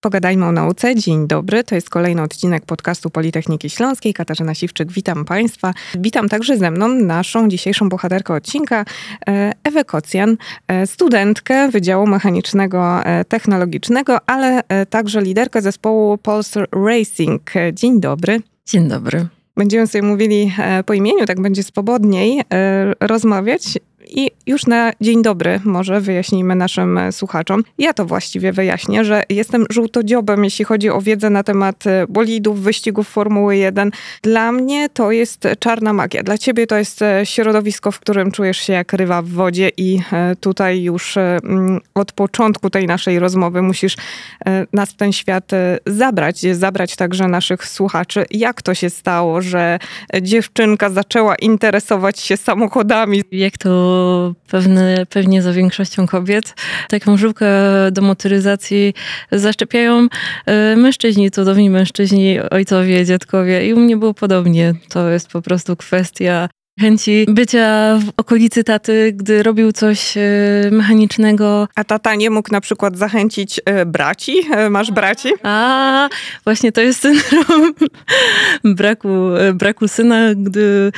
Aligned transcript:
Pogadajmy 0.00 0.46
o 0.46 0.52
nauce. 0.52 0.94
Dzień 0.94 1.26
dobry, 1.26 1.64
to 1.64 1.74
jest 1.74 1.90
kolejny 1.90 2.22
odcinek 2.22 2.64
podcastu 2.66 3.10
Politechniki 3.10 3.70
Śląskiej. 3.70 4.14
Katarzyna 4.14 4.54
Siwczyk, 4.54 4.92
witam 4.92 5.24
Państwa. 5.24 5.74
Witam 5.98 6.28
także 6.28 6.56
ze 6.56 6.70
mną 6.70 6.88
naszą 6.88 7.48
dzisiejszą 7.48 7.88
bohaterkę 7.88 8.34
odcinka, 8.34 8.84
e, 9.28 9.52
Ewę 9.64 9.84
Kocjan, 9.84 10.36
e, 10.68 10.86
studentkę 10.86 11.68
Wydziału 11.68 12.06
Mechanicznego 12.06 13.04
e, 13.04 13.24
Technologicznego, 13.24 14.18
ale 14.26 14.60
także 14.90 15.22
liderkę 15.22 15.62
zespołu 15.62 16.18
Pulsar 16.18 16.68
Racing. 16.72 17.50
Dzień 17.72 18.00
dobry. 18.00 18.40
Dzień 18.66 18.88
dobry. 18.88 19.26
Będziemy 19.56 19.86
sobie 19.86 20.02
mówili 20.02 20.52
po 20.86 20.94
imieniu, 20.94 21.26
tak 21.26 21.40
będzie 21.40 21.62
swobodniej 21.62 22.42
rozmawiać. 23.00 23.78
I 24.10 24.30
już 24.46 24.66
na 24.66 24.92
dzień 25.00 25.22
dobry 25.22 25.60
może 25.64 26.00
wyjaśnijmy 26.00 26.54
naszym 26.54 26.98
e, 26.98 27.12
słuchaczom. 27.12 27.62
Ja 27.78 27.92
to 27.92 28.04
właściwie 28.04 28.52
wyjaśnię, 28.52 29.04
że 29.04 29.22
jestem 29.28 29.66
żółtodziobem, 29.70 30.44
jeśli 30.44 30.64
chodzi 30.64 30.90
o 30.90 31.00
wiedzę 31.00 31.30
na 31.30 31.42
temat 31.42 31.86
e, 31.86 32.06
bolidów, 32.08 32.60
wyścigów 32.60 33.08
Formuły 33.08 33.56
1. 33.56 33.90
Dla 34.22 34.52
mnie 34.52 34.88
to 34.88 35.12
jest 35.12 35.48
czarna 35.58 35.92
magia. 35.92 36.22
Dla 36.22 36.38
ciebie 36.38 36.66
to 36.66 36.76
jest 36.76 37.02
e, 37.02 37.26
środowisko, 37.26 37.92
w 37.92 38.00
którym 38.00 38.30
czujesz 38.30 38.58
się 38.58 38.72
jak 38.72 38.92
rywa 38.92 39.22
w 39.22 39.28
wodzie 39.28 39.70
i 39.76 40.00
tutaj 40.40 40.82
już 40.82 41.16
mm, 41.16 41.80
od 41.94 42.12
początku 42.12 42.70
tej 42.70 42.86
naszej 42.86 43.18
rozmowy 43.18 43.62
musisz 43.62 43.96
nas 44.72 44.90
w 44.90 44.96
ten 44.96 45.12
świat 45.12 45.50
zabrać, 45.86 46.40
zabrać 46.40 46.96
także 46.96 47.28
naszych 47.28 47.66
słuchaczy. 47.66 48.24
Jak 48.30 48.62
to 48.62 48.74
się 48.74 48.90
stało, 48.90 49.42
że 49.42 49.78
dziewczynka 50.22 50.90
zaczęła 50.90 51.34
interesować 51.34 52.20
się 52.20 52.36
samochodami? 52.36 53.22
Jak 53.32 53.58
to 53.58 53.99
pewne, 54.50 55.06
pewnie 55.06 55.42
za 55.42 55.52
większością 55.52 56.06
kobiet. 56.06 56.54
Taką 56.88 57.16
żyłkę 57.16 57.48
do 57.92 58.02
motoryzacji 58.02 58.94
zaszczepiają 59.32 60.06
e, 60.46 60.76
mężczyźni, 60.76 61.30
cudowni 61.30 61.70
mężczyźni, 61.70 62.40
ojcowie, 62.40 63.06
dziadkowie 63.06 63.68
i 63.68 63.74
u 63.74 63.80
mnie 63.80 63.96
było 63.96 64.14
podobnie. 64.14 64.74
To 64.88 65.08
jest 65.08 65.28
po 65.28 65.42
prostu 65.42 65.76
kwestia 65.76 66.48
chęci 66.80 67.26
bycia 67.28 67.98
w 67.98 68.10
okolicy 68.16 68.64
taty, 68.64 69.12
gdy 69.16 69.42
robił 69.42 69.72
coś 69.72 70.16
e, 70.16 70.20
mechanicznego. 70.70 71.68
A 71.74 71.84
tata 71.84 72.14
nie 72.14 72.30
mógł 72.30 72.52
na 72.52 72.60
przykład 72.60 72.98
zachęcić 72.98 73.60
e, 73.64 73.86
braci? 73.86 74.34
E, 74.50 74.70
masz 74.70 74.90
braci? 74.90 75.28
A, 75.42 76.08
właśnie 76.44 76.72
to 76.72 76.80
jest 76.80 77.00
syndrom 77.00 77.74
braku, 78.64 79.08
braku 79.54 79.88
syna, 79.88 80.34
gdy 80.34 80.92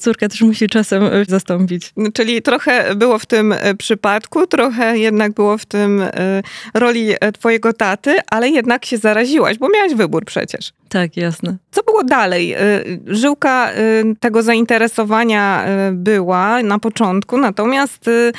córka 0.00 0.28
też 0.28 0.40
musi 0.40 0.66
czasem 0.66 1.02
zastąpić. 1.28 1.92
No, 1.96 2.12
czyli 2.12 2.42
trochę 2.42 2.94
było 2.94 3.18
w 3.18 3.26
tym 3.26 3.54
przypadku, 3.78 4.46
trochę 4.46 4.98
jednak 4.98 5.32
było 5.32 5.58
w 5.58 5.66
tym 5.66 6.02
roli 6.74 7.12
twojego 7.34 7.72
taty, 7.72 8.16
ale 8.30 8.48
jednak 8.48 8.84
się 8.84 8.98
zaraziłaś, 8.98 9.58
bo 9.58 9.68
miałaś 9.68 9.94
wybór 9.94 10.24
przecież. 10.24 10.72
Tak, 10.92 11.16
jasne. 11.16 11.56
Co 11.70 11.82
było 11.82 12.04
dalej? 12.04 12.54
Żyłka 13.06 13.70
tego 14.20 14.42
zainteresowania 14.42 15.62
Y, 15.68 15.92
była 15.92 16.62
na 16.62 16.78
początku, 16.78 17.38
natomiast 17.38 18.08
y, 18.08 18.32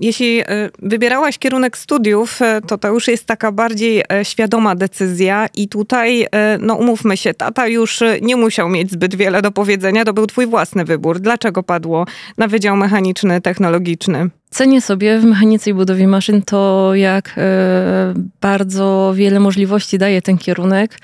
jeśli 0.00 0.40
y, 0.40 0.44
wybierałaś 0.78 1.38
kierunek 1.38 1.76
studiów, 1.78 2.40
to 2.66 2.78
to 2.78 2.88
już 2.88 3.08
jest 3.08 3.26
taka 3.26 3.52
bardziej 3.52 4.02
świadoma 4.22 4.74
decyzja 4.74 5.46
i 5.54 5.68
tutaj, 5.68 6.26
no 6.60 6.74
umówmy 6.74 7.16
się, 7.16 7.34
tata 7.34 7.66
już 7.66 8.00
nie 8.22 8.36
musiał 8.36 8.68
mieć 8.68 8.90
zbyt 8.90 9.14
wiele 9.14 9.42
do 9.42 9.50
powiedzenia, 9.50 10.04
to 10.04 10.12
był 10.12 10.26
twój 10.26 10.46
własny 10.46 10.84
wybór. 10.84 11.20
Dlaczego 11.20 11.62
padło 11.62 12.06
na 12.38 12.48
Wydział 12.48 12.76
Mechaniczny, 12.76 13.40
Technologiczny? 13.40 14.30
Cenię 14.54 14.80
sobie 14.80 15.18
w 15.18 15.24
mechanice 15.24 15.70
i 15.70 15.74
budowie 15.74 16.08
maszyn 16.08 16.42
to, 16.42 16.90
jak 16.94 17.34
e, 17.36 18.14
bardzo 18.40 19.12
wiele 19.16 19.40
możliwości 19.40 19.98
daje 19.98 20.22
ten 20.22 20.38
kierunek, 20.38 20.98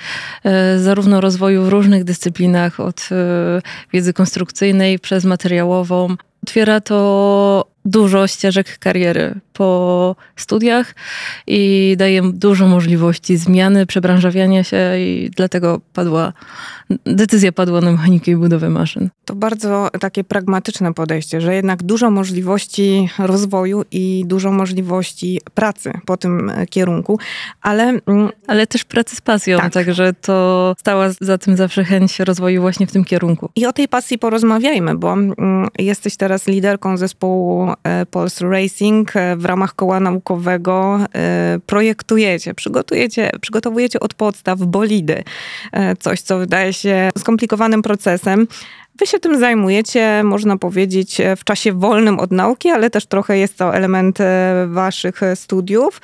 e, 0.44 0.78
zarówno 0.78 1.20
rozwoju 1.20 1.62
w 1.62 1.68
różnych 1.68 2.04
dyscyplinach, 2.04 2.80
od 2.80 3.08
e, 3.12 3.62
wiedzy 3.92 4.12
konstrukcyjnej 4.12 4.98
przez 4.98 5.24
materiałową. 5.24 6.16
Otwiera 6.42 6.80
to 6.80 7.69
dużo 7.84 8.26
ścieżek 8.26 8.78
kariery 8.78 9.40
po 9.52 10.16
studiach 10.36 10.94
i 11.46 11.94
daje 11.98 12.22
dużo 12.32 12.66
możliwości 12.66 13.36
zmiany, 13.36 13.86
przebranżawiania 13.86 14.64
się 14.64 14.98
i 14.98 15.30
dlatego 15.36 15.80
padła, 15.92 16.32
decyzja 17.04 17.52
padła 17.52 17.80
na 17.80 17.92
mechanikę 17.92 18.30
i 18.30 18.36
budowę 18.36 18.70
maszyn. 18.70 19.10
To 19.24 19.34
bardzo 19.34 19.88
takie 20.00 20.24
pragmatyczne 20.24 20.94
podejście, 20.94 21.40
że 21.40 21.54
jednak 21.54 21.82
dużo 21.82 22.10
możliwości 22.10 23.08
rozwoju 23.18 23.82
i 23.90 24.24
dużo 24.26 24.52
możliwości 24.52 25.40
pracy 25.54 25.92
po 26.04 26.16
tym 26.16 26.52
kierunku, 26.70 27.18
ale... 27.62 27.82
Mm, 28.06 28.28
ale 28.46 28.66
też 28.66 28.84
pracy 28.84 29.16
z 29.16 29.20
pasją, 29.20 29.58
tak. 29.58 29.72
także 29.72 30.12
to 30.12 30.74
stała 30.78 31.06
za 31.20 31.38
tym 31.38 31.56
zawsze 31.56 31.84
chęć 31.84 32.20
rozwoju 32.20 32.60
właśnie 32.60 32.86
w 32.86 32.92
tym 32.92 33.04
kierunku. 33.04 33.50
I 33.56 33.66
o 33.66 33.72
tej 33.72 33.88
pasji 33.88 34.18
porozmawiajmy, 34.18 34.94
bo 34.94 35.12
mm, 35.12 35.68
jesteś 35.78 36.16
teraz 36.16 36.46
liderką 36.46 36.96
zespołu 36.96 37.69
e, 37.84 38.06
Pulse 38.06 38.48
Racing 38.48 39.16
e, 39.16 39.36
w 39.36 39.44
ramach 39.44 39.74
koła 39.74 40.00
naukowego 40.00 41.00
e, 41.14 41.58
projektujecie, 41.66 42.54
przygotujecie, 42.54 43.30
przygotowujecie 43.40 44.00
od 44.00 44.14
podstaw 44.14 44.58
bolidy. 44.58 45.22
Coś, 45.98 46.20
co 46.20 46.38
wydaje 46.38 46.72
się 46.72 47.10
skomplikowanym 47.18 47.82
procesem. 47.82 48.46
Wy 48.98 49.06
się 49.06 49.18
tym 49.18 49.38
zajmujecie, 49.38 50.22
można 50.24 50.56
powiedzieć, 50.56 51.20
w 51.36 51.44
czasie 51.44 51.72
wolnym 51.72 52.20
od 52.20 52.30
nauki, 52.30 52.70
ale 52.70 52.90
też 52.90 53.06
trochę 53.06 53.38
jest 53.38 53.58
to 53.58 53.74
element 53.74 54.18
waszych 54.66 55.20
studiów. 55.34 56.00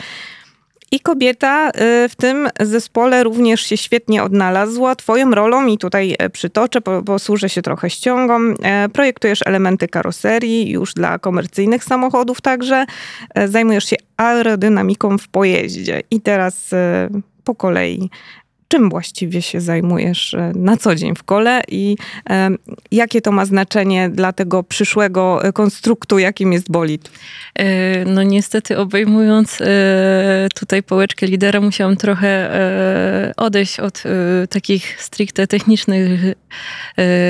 I 0.93 1.01
kobieta 1.01 1.71
y, 1.71 2.09
w 2.09 2.15
tym 2.17 2.49
zespole 2.61 3.25
również 3.25 3.61
się 3.61 3.77
świetnie 3.77 4.23
odnalazła. 4.23 4.97
Twoją 4.97 5.31
rolą, 5.31 5.67
i 5.67 5.79
tutaj 5.79 6.17
e, 6.19 6.31
przytoczę, 6.31 6.81
posłużę 6.81 7.49
się 7.49 7.63
trochę 7.63 7.91
ściągą, 7.91 8.41
e, 8.63 8.89
projektujesz 8.89 9.41
elementy 9.47 9.89
karoserii 9.89 10.71
już 10.71 10.95
dla 10.95 11.19
komercyjnych 11.19 11.85
samochodów 11.85 12.41
także. 12.41 12.87
E, 13.35 13.49
zajmujesz 13.49 13.85
się 13.85 13.97
aerodynamiką 14.17 15.19
w 15.19 15.29
pojeździe. 15.29 16.03
I 16.11 16.21
teraz 16.21 16.71
po 17.45 17.55
kolei 17.55 18.11
czym 18.69 18.91
właściwie 18.91 19.43
się 19.43 19.61
zajmujesz 19.61 20.35
e, 20.35 20.53
na 20.55 20.77
co 20.77 20.95
dzień 20.95 21.17
w 21.17 21.23
kole 21.23 21.63
i 21.69 21.97
e, 22.31 22.51
jakie 22.91 23.21
to 23.21 23.33
ma 23.33 23.45
znaczenie 23.45 24.11
dla 24.11 24.33
tego 24.33 24.63
przyszłego 24.63 25.43
konstruktu, 25.55 26.19
jakim 26.19 26.53
jest 26.53 26.71
bolid? 26.71 27.11
E, 27.55 28.05
no 28.05 28.23
niestety 28.23 28.79
obejmując 28.79 29.59
tutaj 30.55 30.83
pałeczkę 30.83 31.27
lidera, 31.27 31.61
musiałam 31.61 31.97
trochę 31.97 32.51
odejść 33.37 33.81
od 33.81 34.03
takich 34.51 35.03
stricte 35.03 35.47
technicznych 35.47 36.21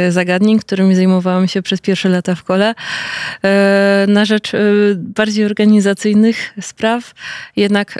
zagadnień, 0.09 0.59
którymi 0.59 0.95
zajmowałam 0.95 1.49
się 1.49 1.63
przez 1.63 1.81
pierwsze 1.81 2.09
lata 2.09 2.35
w 2.35 2.45
kole, 2.45 2.75
na 4.09 4.25
rzecz 4.25 4.53
bardziej 4.97 5.45
organizacyjnych 5.45 6.55
spraw. 6.61 7.15
Jednak 7.57 7.99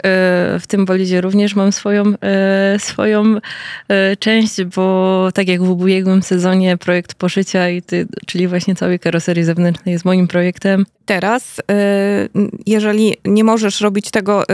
w 0.59 0.63
tym 0.67 0.85
bolidzie 0.85 1.21
również 1.21 1.55
mam 1.55 1.71
swoją, 1.71 2.13
swoją 2.77 3.26
E, 3.89 4.17
część, 4.17 4.63
bo 4.63 5.29
tak 5.33 5.47
jak 5.47 5.63
w 5.63 5.69
ubiegłym 5.69 6.23
sezonie 6.23 6.77
projekt 6.77 7.13
poszycia, 7.15 7.69
i 7.69 7.81
ty, 7.81 8.07
czyli 8.25 8.47
właśnie 8.47 8.75
całej 8.75 8.99
karoserii 8.99 9.43
zewnętrznej 9.43 9.93
jest 9.93 10.05
moim 10.05 10.27
projektem. 10.27 10.85
Teraz, 11.07 11.59
e, 11.59 11.73
jeżeli 12.65 13.15
nie 13.25 13.43
możesz 13.43 13.81
robić 13.81 14.11
tego, 14.11 14.49
e, 14.49 14.53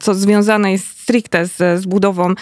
co 0.00 0.14
związane 0.14 0.72
jest 0.72 1.00
stricte 1.00 1.46
z, 1.46 1.80
z 1.80 1.86
budową 1.86 2.34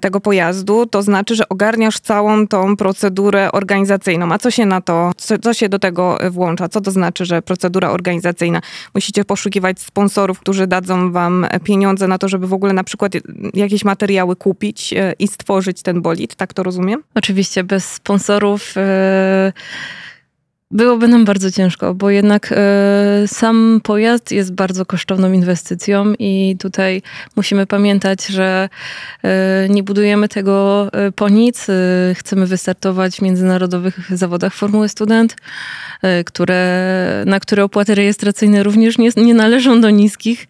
tego 0.00 0.20
pojazdu, 0.20 0.86
to 0.86 1.02
znaczy, 1.02 1.34
że 1.34 1.48
ogarniasz 1.48 2.00
całą 2.00 2.46
tą 2.46 2.76
procedurę 2.76 3.52
organizacyjną. 3.52 4.32
A 4.32 4.38
co 4.38 4.50
się 4.50 4.66
na 4.66 4.80
to, 4.80 5.12
co, 5.16 5.38
co 5.38 5.54
się 5.54 5.68
do 5.68 5.78
tego 5.78 6.18
włącza? 6.30 6.68
Co 6.68 6.80
to 6.80 6.90
znaczy, 6.90 7.24
że 7.24 7.42
procedura 7.42 7.90
organizacyjna? 7.90 8.60
Musicie 8.94 9.24
poszukiwać 9.24 9.80
sponsorów, 9.80 10.40
którzy 10.40 10.66
dadzą 10.66 11.12
wam 11.12 11.46
pieniądze 11.64 12.08
na 12.08 12.18
to, 12.18 12.28
żeby 12.28 12.46
w 12.46 12.52
ogóle 12.52 12.72
na 12.72 12.84
przykład 12.84 13.12
jakieś 13.54 13.84
materiały 13.84 14.36
kupić, 14.36 14.94
i 15.18 15.28
stworzyć 15.28 15.82
ten 15.82 16.02
bolid, 16.02 16.34
tak 16.34 16.52
to 16.52 16.62
rozumiem? 16.62 17.02
Oczywiście, 17.14 17.64
bez 17.64 17.84
sponsorów. 17.84 18.74
Yy 18.76 19.52
Byłoby 20.72 21.08
nam 21.08 21.24
bardzo 21.24 21.50
ciężko, 21.50 21.94
bo 21.94 22.10
jednak 22.10 22.52
e, 22.52 23.22
sam 23.26 23.80
pojazd 23.84 24.32
jest 24.32 24.54
bardzo 24.54 24.86
kosztowną 24.86 25.32
inwestycją 25.32 26.12
i 26.18 26.56
tutaj 26.58 27.02
musimy 27.36 27.66
pamiętać, 27.66 28.26
że 28.26 28.68
e, 29.22 29.68
nie 29.68 29.82
budujemy 29.82 30.28
tego 30.28 30.88
e, 30.92 31.12
po 31.12 31.28
nic. 31.28 31.66
Chcemy 32.14 32.46
wystartować 32.46 33.16
w 33.16 33.22
międzynarodowych 33.22 34.16
zawodach 34.16 34.54
Formuły 34.54 34.88
Student, 34.88 35.36
które, 36.26 37.24
na 37.26 37.40
które 37.40 37.64
opłaty 37.64 37.94
rejestracyjne 37.94 38.62
również 38.62 38.98
nie, 38.98 39.10
nie 39.16 39.34
należą 39.34 39.80
do 39.80 39.90
niskich, 39.90 40.48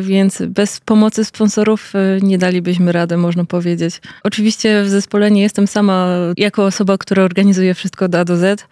więc 0.00 0.42
bez 0.42 0.80
pomocy 0.80 1.24
sponsorów 1.24 1.92
nie 2.22 2.38
dalibyśmy 2.38 2.92
rady, 2.92 3.16
można 3.16 3.44
powiedzieć. 3.44 4.00
Oczywiście 4.22 4.82
w 4.82 4.88
zespole 4.88 5.30
nie 5.30 5.42
jestem 5.42 5.66
sama 5.66 6.08
jako 6.36 6.64
osoba, 6.64 6.98
która 6.98 7.22
organizuje 7.22 7.74
wszystko 7.74 8.04
od 8.04 8.14
A 8.14 8.24
do 8.24 8.36
Z, 8.36 8.66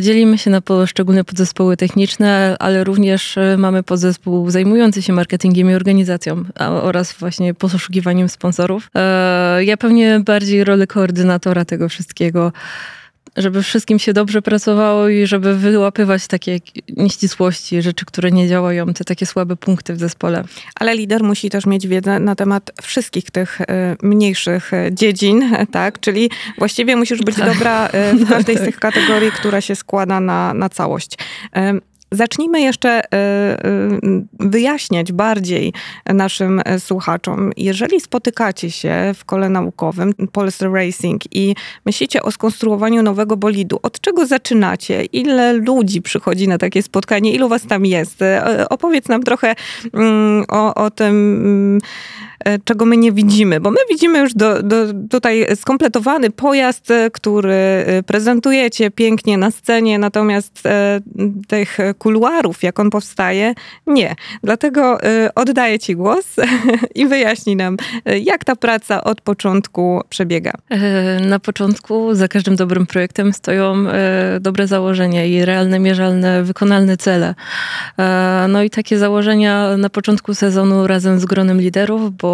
dzielimy 0.00 0.38
się 0.38 0.50
na 0.50 0.60
poszczególne 0.60 1.24
podzespoły 1.24 1.76
techniczne, 1.76 2.56
ale 2.58 2.84
również 2.84 3.38
e, 3.38 3.56
mamy 3.56 3.82
podzespół 3.82 4.50
zajmujący 4.50 5.02
się 5.02 5.12
marketingiem 5.12 5.70
i 5.70 5.74
organizacją 5.74 6.44
oraz 6.58 7.12
właśnie 7.12 7.54
poszukiwaniem 7.54 8.28
sponsorów. 8.28 8.90
E, 8.94 9.64
ja 9.64 9.76
pewnie 9.76 10.20
bardziej 10.20 10.64
rolę 10.64 10.86
koordynatora 10.86 11.64
tego 11.64 11.88
wszystkiego 11.88 12.52
żeby 13.36 13.62
wszystkim 13.62 13.98
się 13.98 14.12
dobrze 14.12 14.42
pracowało 14.42 15.08
i 15.08 15.26
żeby 15.26 15.56
wyłapywać 15.56 16.26
takie 16.26 16.58
nieścisłości, 16.88 17.82
rzeczy, 17.82 18.04
które 18.04 18.30
nie 18.30 18.48
działają, 18.48 18.94
te 18.94 19.04
takie 19.04 19.26
słabe 19.26 19.56
punkty 19.56 19.94
w 19.94 19.98
zespole. 19.98 20.44
Ale 20.74 20.94
lider 20.94 21.22
musi 21.22 21.50
też 21.50 21.66
mieć 21.66 21.86
wiedzę 21.86 22.20
na 22.20 22.34
temat 22.34 22.70
wszystkich 22.82 23.30
tych 23.30 23.58
mniejszych 24.02 24.70
dziedzin, 24.92 25.56
tak? 25.72 26.00
Czyli 26.00 26.30
właściwie 26.58 26.96
musisz 26.96 27.22
być 27.22 27.36
tak. 27.36 27.54
dobra 27.54 27.88
w 28.14 28.28
każdej 28.32 28.56
z 28.56 28.60
tych 28.60 28.78
kategorii, 28.78 29.32
która 29.32 29.60
się 29.60 29.76
składa 29.76 30.20
na, 30.20 30.54
na 30.54 30.68
całość. 30.68 31.18
Zacznijmy 32.12 32.60
jeszcze 32.60 32.90
e, 32.90 33.00
e, 33.12 33.58
wyjaśniać 34.40 35.12
bardziej 35.12 35.72
naszym 36.06 36.60
e, 36.64 36.80
słuchaczom. 36.80 37.50
Jeżeli 37.56 38.00
spotykacie 38.00 38.70
się 38.70 39.12
w 39.14 39.24
kole 39.24 39.48
naukowym 39.48 40.14
Polsce 40.32 40.68
Racing 40.68 41.22
i 41.36 41.54
myślicie 41.86 42.22
o 42.22 42.30
skonstruowaniu 42.30 43.02
nowego 43.02 43.36
bolidu, 43.36 43.78
od 43.82 44.00
czego 44.00 44.26
zaczynacie? 44.26 45.04
Ile 45.04 45.52
ludzi 45.52 46.02
przychodzi 46.02 46.48
na 46.48 46.58
takie 46.58 46.82
spotkanie? 46.82 47.32
Ilu 47.34 47.48
was 47.48 47.66
tam 47.66 47.86
jest? 47.86 48.20
Opowiedz 48.70 49.08
nam 49.08 49.22
trochę 49.22 49.54
mm, 49.94 50.44
o, 50.48 50.74
o 50.74 50.90
tym 50.90 51.10
mm, 51.10 51.80
czego 52.64 52.84
my 52.84 52.96
nie 52.96 53.12
widzimy, 53.12 53.60
bo 53.60 53.70
my 53.70 53.76
widzimy 53.90 54.18
już 54.18 54.34
do, 54.34 54.62
do, 54.62 54.76
tutaj 55.10 55.46
skompletowany 55.54 56.30
pojazd, 56.30 56.90
e, 56.90 57.10
który 57.10 57.54
e, 57.54 58.02
prezentujecie 58.02 58.90
pięknie 58.90 59.38
na 59.38 59.50
scenie, 59.50 59.98
natomiast 59.98 60.62
tych 61.48 61.78
kuluarów, 61.98 62.62
jak 62.62 62.80
on 62.80 62.90
powstaje, 62.90 63.54
nie. 63.86 64.14
Dlatego 64.42 64.98
oddaję 65.34 65.78
Ci 65.78 65.96
głos 65.96 66.36
i 66.94 67.06
wyjaśnij 67.06 67.56
nam, 67.56 67.76
jak 68.24 68.44
ta 68.44 68.56
praca 68.56 69.04
od 69.04 69.20
początku 69.20 70.00
przebiega. 70.08 70.52
Na 71.26 71.38
początku 71.38 72.14
za 72.14 72.28
każdym 72.28 72.56
dobrym 72.56 72.86
projektem 72.86 73.32
stoją 73.32 73.84
dobre 74.40 74.66
założenia 74.66 75.24
i 75.24 75.44
realne, 75.44 75.78
mierzalne, 75.78 76.42
wykonalne 76.42 76.96
cele. 76.96 77.34
No 78.48 78.62
i 78.62 78.70
takie 78.70 78.98
założenia 78.98 79.76
na 79.76 79.90
początku 79.90 80.34
sezonu 80.34 80.86
razem 80.86 81.20
z 81.20 81.24
gronem 81.24 81.60
liderów, 81.60 82.16
bo 82.16 82.31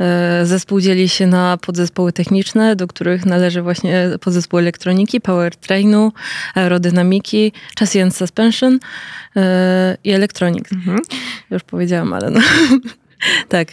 E, 0.00 0.46
zespół 0.46 0.80
dzieli 0.80 1.08
się 1.08 1.26
na 1.26 1.56
podzespoły 1.56 2.12
techniczne, 2.12 2.76
do 2.76 2.86
których 2.86 3.26
należy 3.26 3.62
właśnie 3.62 4.10
podzespół 4.20 4.58
elektroniki, 4.58 5.20
powertrainu, 5.20 6.12
aerodynamiki, 6.54 7.52
chassis 7.78 8.02
and 8.02 8.16
suspension 8.16 8.78
e, 9.36 9.96
i 10.04 10.10
elektronik. 10.10 10.72
Mhm. 10.72 10.98
Już 11.50 11.62
powiedziałam, 11.62 12.12
ale 12.12 12.30
no. 12.30 12.40
Tak. 13.48 13.68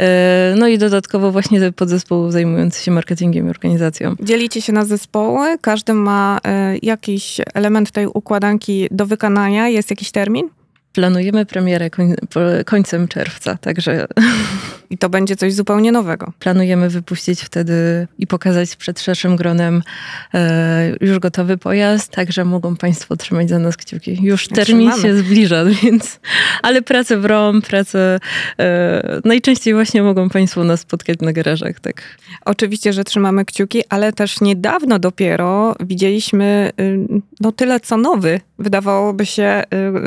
E, 0.00 0.54
no 0.58 0.68
i 0.68 0.78
dodatkowo 0.78 1.32
właśnie 1.32 1.72
podzespół 1.72 2.30
zajmujący 2.30 2.84
się 2.84 2.90
marketingiem 2.90 3.46
i 3.46 3.50
organizacją. 3.50 4.16
Dzielicie 4.20 4.62
się 4.62 4.72
na 4.72 4.84
zespoły, 4.84 5.58
każdy 5.60 5.94
ma 5.94 6.38
jakiś 6.82 7.40
element 7.54 7.90
tej 7.90 8.06
układanki 8.06 8.88
do 8.90 9.06
wykonania, 9.06 9.68
jest 9.68 9.90
jakiś 9.90 10.10
termin? 10.10 10.48
Planujemy 10.94 11.46
premierę 11.46 11.90
koń, 11.90 12.14
końcem 12.66 13.08
czerwca, 13.08 13.56
także. 13.56 14.06
I 14.90 14.98
to 14.98 15.08
będzie 15.08 15.36
coś 15.36 15.54
zupełnie 15.54 15.92
nowego. 15.92 16.32
Planujemy 16.38 16.90
wypuścić 16.90 17.40
wtedy 17.40 18.06
i 18.18 18.26
pokazać 18.26 18.76
przed 18.76 19.00
szerszym 19.00 19.36
gronem 19.36 19.82
e, 20.34 20.92
już 21.00 21.18
gotowy 21.18 21.58
pojazd, 21.58 22.12
także 22.12 22.44
mogą 22.44 22.76
Państwo 22.76 23.16
trzymać 23.16 23.48
za 23.48 23.58
nas 23.58 23.76
kciuki. 23.76 24.18
Już 24.22 24.48
termin 24.48 24.90
Trzymamy. 24.90 25.02
się 25.02 25.16
zbliża, 25.16 25.64
więc. 25.82 26.20
Ale 26.62 26.82
pracę 26.82 27.16
w 27.16 27.24
ROM, 27.24 27.62
pracę. 27.62 28.20
E, 28.58 29.20
najczęściej 29.24 29.74
właśnie 29.74 30.02
mogą 30.02 30.28
Państwo 30.28 30.64
nas 30.64 30.80
spotkać 30.80 31.18
na 31.20 31.32
garażach, 31.32 31.80
tak. 31.80 32.02
Oczywiście, 32.44 32.92
że 32.92 33.04
trzymamy 33.04 33.44
kciuki, 33.44 33.82
ale 33.88 34.12
też 34.12 34.40
niedawno 34.40 34.98
dopiero 34.98 35.76
widzieliśmy 35.80 36.72
y, 36.80 36.98
no 37.40 37.52
tyle 37.52 37.80
co 37.80 37.96
nowy, 37.96 38.40
wydawałoby 38.58 39.26
się, 39.26 39.62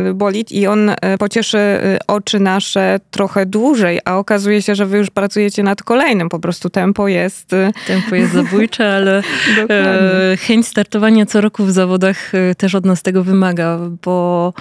y, 0.10 0.13
bolid 0.13 0.51
i 0.51 0.68
on 0.68 0.76
on 0.77 0.95
e, 1.01 1.18
pocieszy 1.18 1.57
e, 1.57 2.00
oczy 2.07 2.39
nasze 2.39 3.00
trochę 3.12 3.45
dłużej, 3.45 4.00
a 4.06 4.18
okazuje 4.18 4.62
się, 4.62 4.75
że 4.75 4.85
wy 4.85 4.97
już 4.97 5.09
pracujecie 5.09 5.63
nad 5.63 5.83
kolejnym. 5.83 6.29
Po 6.29 6.39
prostu 6.39 6.69
tempo 6.69 7.07
jest... 7.07 7.53
E, 7.53 7.71
tempo 7.88 8.15
jest 8.15 8.33
zabójcze, 8.33 8.95
ale 8.95 9.21
chęć 10.47 10.68
startowania 10.68 11.25
co 11.25 11.41
roku 11.41 11.63
w 11.63 11.71
zawodach 11.71 12.31
też 12.57 12.75
od 12.75 12.85
nas 12.85 13.01
tego 13.01 13.24
wymaga, 13.24 13.79
bo 14.03 14.53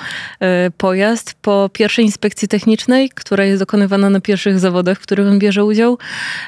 pojazd 0.76 1.34
po 1.42 1.70
pierwszej 1.72 2.04
inspekcji 2.04 2.48
technicznej, 2.48 3.10
która 3.14 3.44
jest 3.44 3.62
dokonywana 3.62 4.10
na 4.10 4.20
pierwszych 4.20 4.58
zawodach, 4.58 4.98
w 4.98 5.02
których 5.02 5.28
on 5.28 5.38
bierze 5.38 5.64
udział, 5.64 5.98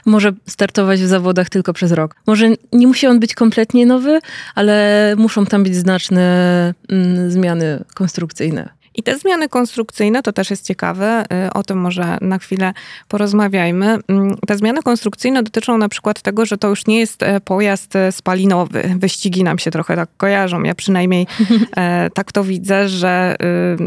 może 0.07 0.33
startować 0.47 1.01
w 1.01 1.07
zawodach 1.07 1.49
tylko 1.49 1.73
przez 1.73 1.93
rok. 1.93 2.15
Może 2.27 2.49
nie 2.73 2.87
musi 2.87 3.07
on 3.07 3.21
być 3.21 3.35
kompletnie 3.35 3.87
nowy, 3.87 4.21
ale 4.55 5.15
muszą 5.17 5.47
tam 5.47 5.63
być 5.63 5.77
znaczne 5.77 6.75
mm, 6.89 7.31
zmiany 7.31 7.85
konstrukcyjne. 7.95 8.78
I 8.99 9.03
te 9.03 9.19
zmiany 9.19 9.49
konstrukcyjne, 9.49 10.23
to 10.23 10.33
też 10.33 10.51
jest 10.51 10.67
ciekawe, 10.67 11.25
y, 11.47 11.53
o 11.53 11.63
tym 11.63 11.79
może 11.79 12.19
na 12.21 12.39
chwilę 12.39 12.73
porozmawiajmy. 13.09 13.99
Mm, 14.09 14.37
te 14.47 14.57
zmiany 14.57 14.83
konstrukcyjne 14.83 15.43
dotyczą 15.43 15.79
na 15.79 15.89
przykład 15.89 16.23
tego, 16.23 16.47
że 16.47 16.59
to 16.59 16.69
już 16.69 16.87
nie 16.87 16.99
jest 16.99 17.23
e, 17.23 17.41
pojazd 17.41 17.97
e, 17.97 18.13
spalinowy. 18.13 18.95
Wyścigi 18.97 19.45
nam 19.45 19.59
się 19.59 19.71
trochę 19.71 19.97
tak 19.97 20.09
kojarzą. 20.17 20.63
Ja 20.63 20.75
przynajmniej 20.75 21.27
e, 21.77 22.11
tak 22.15 22.33
to 22.33 22.45
widzę, 22.45 22.89
że 22.89 23.37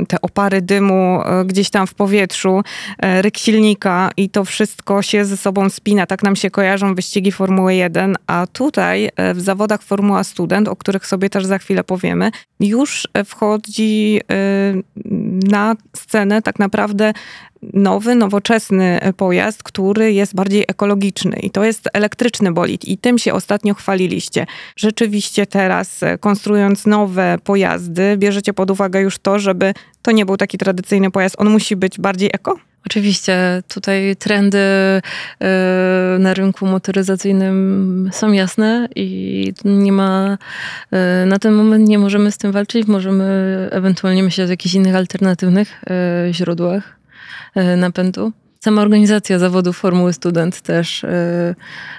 y, 0.02 0.06
te 0.06 0.22
opary 0.22 0.62
dymu 0.62 1.20
gdzieś 1.46 1.70
tam 1.70 1.88
w 1.88 1.94
powietrzu, 1.94 2.62
ryk 3.00 3.38
silnika 3.38 4.10
i 4.18 4.30
to 4.30 4.46
wszystko 4.46 5.02
się 5.02 5.26
ze 5.26 5.38
sobą 5.38 5.70
spina. 5.70 6.06
Tak 6.06 6.24
nam 6.24 6.36
się 6.36 6.52
kojarzą 6.52 6.96
wyścigi 6.96 7.32
Formuły 7.32 7.76
1, 7.76 8.16
a 8.28 8.48
tutaj 8.54 9.10
w 9.34 9.42
zawodach 9.42 9.84
Formuła 9.84 10.24
Student, 10.24 10.68
o 10.68 10.76
których 10.76 11.08
sobie 11.08 11.30
też 11.30 11.46
za 11.46 11.58
chwilę 11.58 11.84
powiemy, 11.84 12.32
już 12.60 13.08
wchodzi 13.26 14.22
na 15.50 15.76
scenę 15.96 16.42
tak 16.42 16.60
naprawdę 16.60 17.14
nowy, 17.74 18.16
nowoczesny 18.16 19.00
pojazd, 19.18 19.64
który 19.64 20.14
jest 20.14 20.36
bardziej 20.36 20.66
ekologiczny 20.68 21.40
i 21.40 21.52
to 21.52 21.64
jest 21.64 21.90
elektryczny 21.94 22.52
bolid 22.52 22.86
i 22.86 22.98
tym 22.98 23.18
się 23.18 23.34
ostatnio 23.34 23.74
chwaliliście. 23.74 24.46
Rzeczywiście 24.76 25.48
teraz 25.48 26.04
e, 26.04 26.18
konstruując 26.18 26.86
nowe 26.86 27.38
pojazdy, 27.44 28.18
bierzecie 28.18 28.54
pod 28.54 28.72
uwagę 28.72 29.02
już 29.02 29.20
to, 29.20 29.40
żeby 29.40 29.74
to 30.02 30.12
nie 30.12 30.26
był 30.26 30.38
taki 30.38 30.58
tradycyjny 30.58 31.12
pojazd, 31.12 31.36
on 31.40 31.50
musi 31.50 31.76
być 31.76 32.00
bardziej 32.00 32.30
eko? 32.34 32.71
Oczywiście 32.86 33.64
tutaj 33.68 34.16
trendy 34.20 34.58
e, 34.58 35.02
na 36.20 36.34
rynku 36.34 36.66
motoryzacyjnym 36.66 38.10
są 38.14 38.32
jasne 38.32 38.88
i 38.96 39.54
nie 39.66 39.92
ma, 39.92 40.38
e, 40.92 41.26
na 41.26 41.40
ten 41.40 41.54
moment 41.54 41.90
nie 41.90 42.00
możemy 42.00 42.32
z 42.32 42.38
tym 42.38 42.52
walczyć, 42.52 42.88
możemy 42.88 43.24
ewentualnie 43.72 44.24
myśleć 44.24 44.48
o 44.48 44.52
jakichś 44.52 44.76
innych 44.76 44.96
alternatywnych 44.96 45.84
e, 45.90 46.34
źródłach 46.34 46.98
napędu. 47.78 48.32
Sama 48.64 48.82
organizacja 48.82 49.40
zawodu 49.40 49.74
Formuły 49.74 50.14
Student 50.14 50.62
też 50.62 51.06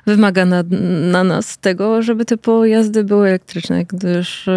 wymaga 0.06 0.44
na, 0.44 0.64
na 1.10 1.24
nas 1.24 1.58
tego, 1.58 2.02
żeby 2.02 2.24
te 2.24 2.36
pojazdy 2.36 3.04
były 3.04 3.28
elektryczne, 3.28 3.84
gdyż 3.84 4.48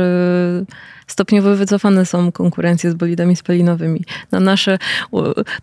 stopniowo 1.07 1.55
wycofane 1.55 2.05
są 2.05 2.31
konkurencje 2.31 2.91
z 2.91 2.93
bolidami 2.93 3.35
spalinowymi. 3.35 4.01
Na 4.31 4.39
nasze, 4.39 4.77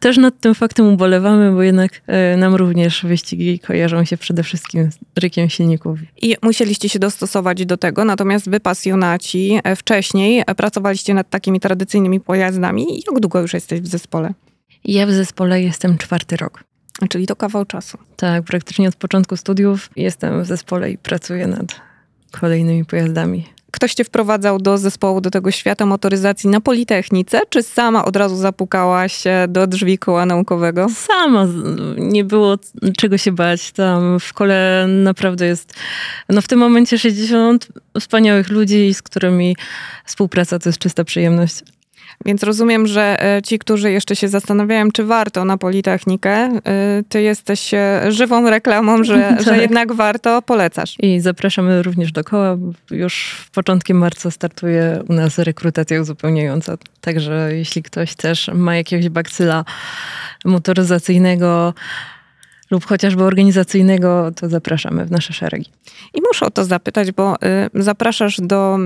też 0.01 0.17
nad 0.17 0.41
tym 0.41 0.55
faktem 0.55 0.87
ubolewamy, 0.87 1.53
bo 1.53 1.63
jednak 1.63 2.03
e, 2.07 2.37
nam 2.37 2.55
również 2.55 3.05
wyścigi 3.05 3.59
kojarzą 3.59 4.05
się 4.05 4.17
przede 4.17 4.43
wszystkim 4.43 4.93
z 4.93 4.99
rykiem 5.21 5.51
silników. 5.51 5.99
I 6.23 6.37
musieliście 6.43 6.89
się 6.89 6.99
dostosować 6.99 7.67
do 7.67 7.77
tego, 7.77 8.05
natomiast 8.05 8.51
wy 8.51 8.61
pasjonaci 8.61 9.61
e, 9.65 9.77
wcześniej 9.77 10.43
pracowaliście 10.57 11.15
nad 11.15 11.31
takimi 11.31 11.61
tradycyjnymi 11.61 12.21
pojazdami. 12.21 13.03
Jak 13.11 13.21
długo 13.21 13.41
już 13.41 13.55
jesteś 13.55 13.81
w 13.81 13.87
zespole? 13.87 14.35
Ja 14.85 15.07
w 15.07 15.13
zespole 15.13 15.63
jestem 15.63 15.99
czwarty 15.99 16.37
rok. 16.37 16.65
Czyli 17.09 17.27
to 17.27 17.37
kawał 17.37 17.65
czasu. 17.65 17.99
Tak, 18.17 18.43
praktycznie 18.43 18.89
od 18.89 18.97
początku 18.97 19.37
studiów 19.37 19.91
jestem 19.97 20.43
w 20.43 20.47
zespole 20.47 20.91
i 20.91 20.99
pracuję 20.99 21.47
nad 21.47 21.81
kolejnymi 22.31 22.85
pojazdami. 22.85 23.47
Ktoś 23.71 23.95
cię 23.95 24.05
wprowadzał 24.05 24.59
do 24.59 24.79
zespołu, 24.79 25.21
do 25.21 25.31
tego 25.31 25.51
świata 25.51 25.87
motoryzacji 25.87 26.51
na 26.51 26.61
Politechnice, 26.61 27.41
czy 27.49 27.63
sama 27.63 28.05
od 28.05 28.17
razu 28.17 28.37
zapukałaś 28.37 29.25
do 29.49 29.67
drzwi 29.67 29.99
koła 29.99 30.27
naukowego? 30.27 30.87
Sama. 30.89 31.47
Nie 31.97 32.25
było 32.25 32.59
czego 32.99 33.19
się 33.19 33.33
bać. 33.33 33.73
Tam 33.73 34.21
w 34.21 34.33
kole 34.33 34.87
naprawdę 34.89 35.47
jest, 35.47 35.75
no 36.29 36.41
w 36.43 36.49
tym 36.49 36.59
momencie 36.59 36.99
60 36.99 37.69
wspaniałych 38.01 38.51
ludzi, 38.51 38.95
z 38.95 39.03
którymi 39.03 39.57
współpraca 40.05 40.59
to 40.59 40.69
jest 40.69 40.79
czysta 40.79 41.05
przyjemność. 41.05 41.63
Więc 42.27 42.43
rozumiem, 42.43 42.87
że 42.87 43.25
e, 43.37 43.43
ci, 43.43 43.59
którzy 43.59 43.91
jeszcze 43.91 44.17
się 44.17 44.29
zastanawiają, 44.29 44.91
czy 44.91 45.05
warto 45.05 45.45
na 45.45 45.59
Politechnikę, 45.59 46.31
e, 46.31 46.61
ty 47.09 47.23
jesteś 47.23 47.75
e, 47.75 48.03
żywą 48.09 48.51
reklamą, 48.51 49.05
że, 49.05 49.19
tak. 49.37 49.43
że 49.43 49.59
jednak 49.59 49.93
warto, 49.93 50.43
polecasz. 50.43 50.97
I 51.01 51.21
zapraszamy 51.21 51.83
również 51.83 52.13
do 52.13 52.25
koła. 52.25 52.57
Już 52.91 53.45
w 53.47 53.51
początkiem 53.51 53.99
marca 53.99 54.31
startuje 54.31 55.03
u 55.09 55.13
nas 55.13 55.39
rekrutacja 55.39 56.01
uzupełniająca. 56.01 56.77
Także 57.01 57.51
jeśli 57.53 57.83
ktoś 57.83 58.15
też 58.15 58.51
ma 58.55 58.77
jakiegoś 58.77 59.09
bakcyla 59.09 59.65
motoryzacyjnego, 60.45 61.75
lub 62.73 62.85
chociażby 62.85 63.25
organizacyjnego, 63.25 64.31
to 64.37 64.49
zapraszamy 64.49 65.05
w 65.05 65.11
nasze 65.11 65.33
szeregi. 65.33 65.71
I 66.15 66.21
muszę 66.27 66.47
o 66.47 66.51
to 66.51 66.65
zapytać, 66.65 67.13
bo 67.13 67.35
y, 67.35 67.39
zapraszasz 67.75 68.41
do 68.41 68.79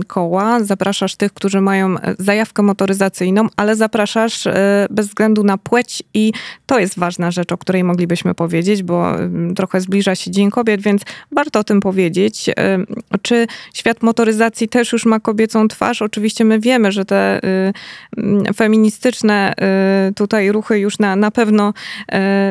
y, 0.00 0.04
koła, 0.04 0.64
zapraszasz 0.64 1.16
tych, 1.16 1.32
którzy 1.32 1.60
mają 1.60 1.96
y, 1.96 1.98
zajawkę 2.18 2.62
motoryzacyjną, 2.62 3.46
ale 3.56 3.76
zapraszasz 3.76 4.46
y, 4.46 4.52
bez 4.90 5.08
względu 5.08 5.44
na 5.44 5.58
płeć 5.58 6.02
i 6.14 6.32
to 6.66 6.78
jest 6.78 6.98
ważna 6.98 7.30
rzecz, 7.30 7.52
o 7.52 7.58
której 7.58 7.84
moglibyśmy 7.84 8.34
powiedzieć, 8.34 8.82
bo 8.82 9.20
y, 9.20 9.54
trochę 9.56 9.80
zbliża 9.80 10.14
się 10.14 10.30
Dzień 10.30 10.50
Kobiet, 10.50 10.82
więc 10.82 11.02
warto 11.32 11.58
o 11.58 11.64
tym 11.64 11.80
powiedzieć. 11.80 12.50
Czy 13.22 13.46
świat 13.74 14.02
motoryzacji 14.02 14.68
też 14.68 14.92
już 14.92 15.06
ma 15.06 15.20
kobiecą 15.20 15.68
twarz? 15.68 16.02
Oczywiście 16.02 16.44
my 16.44 16.60
wiemy, 16.60 16.92
że 16.92 17.04
te 17.04 17.40
mm, 17.42 18.54
feministyczne 18.54 19.54
tutaj 20.16 20.52
ruchy 20.52 20.78
już 20.78 20.98
na, 20.98 21.16
na 21.16 21.30
pewno 21.30 21.72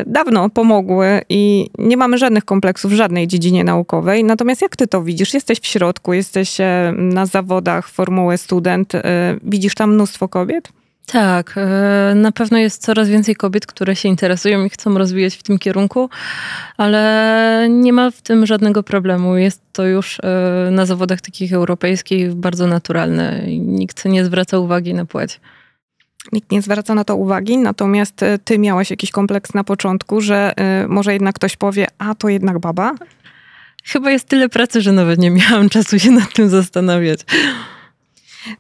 dawno 0.06 0.50
pomogły 0.50 0.76
pomogły 0.77 1.22
i 1.29 1.69
nie 1.77 1.98
mamy 1.98 2.17
żadnych 2.17 2.46
kompleksów 2.46 2.91
w 2.91 2.96
żadnej 2.96 3.27
dziedzinie 3.27 3.63
naukowej. 3.63 4.24
Natomiast 4.24 4.62
jak 4.62 4.75
ty 4.75 4.88
to 4.88 5.03
widzisz? 5.03 5.34
Jesteś 5.34 5.60
w 5.60 5.65
środku, 5.65 6.13
jesteś 6.13 6.60
e, 6.60 6.93
na 6.98 7.25
zawodach 7.25 7.89
Formuły 7.89 8.38
Student. 8.38 8.96
E, 8.96 9.01
widzisz 9.43 9.75
tam 9.75 9.93
mnóstwo 9.93 10.27
kobiet? 10.27 10.69
Tak, 11.05 11.55
e, 11.57 12.15
na 12.15 12.31
pewno 12.31 12.57
jest 12.57 12.81
coraz 12.81 13.10
więcej 13.10 13.36
kobiet, 13.36 13.65
które 13.65 13.96
się 13.96 14.10
interesują 14.10 14.65
i 14.65 14.69
chcą 14.69 14.98
rozwijać 14.98 15.36
w 15.36 15.43
tym 15.43 15.57
kierunku, 15.57 16.10
ale 16.77 17.67
nie 17.69 17.93
ma 17.93 18.12
w 18.12 18.22
tym 18.22 18.46
żadnego 18.46 18.84
problemu. 18.84 19.38
Jest 19.38 19.62
to 19.72 19.86
już 19.86 20.19
na 20.72 20.86
zawodach 20.86 21.22
takich 21.22 21.53
europejskich 21.53 22.34
bardzo 22.34 22.67
naturalne. 22.67 23.43
Nikt 23.57 24.05
nie 24.05 24.25
zwraca 24.25 24.60
uwagi 24.60 24.93
na 24.93 25.05
płeć 25.05 25.39
nikt 26.31 26.51
nie 26.51 26.62
zwraca 26.62 26.95
na 26.95 27.03
to 27.03 27.15
uwagi, 27.15 27.57
natomiast 27.57 28.24
e, 28.24 28.39
ty 28.39 28.59
miałaś 28.59 28.89
jakiś 28.89 29.12
kompleks 29.12 29.53
na 29.53 29.63
początku, 29.63 30.21
że 30.21 30.53
y, 30.83 30.88
może 30.88 31.13
jednak 31.13 31.36
ktoś 31.36 31.55
powie, 31.55 31.88
a 31.97 32.15
to 32.15 32.29
jednak 32.29 32.59
baba? 32.59 32.95
Chyba 33.83 34.12
jest 34.12 34.27
tyle 34.27 34.50
pracy, 34.50 34.81
że 34.81 34.91
nawet 34.91 35.19
nie 35.19 35.31
miałam 35.31 35.69
czasu 35.69 36.00
się 36.00 36.12
nad 36.12 36.33
tym 36.33 36.50
zastanawiać. 36.50 37.19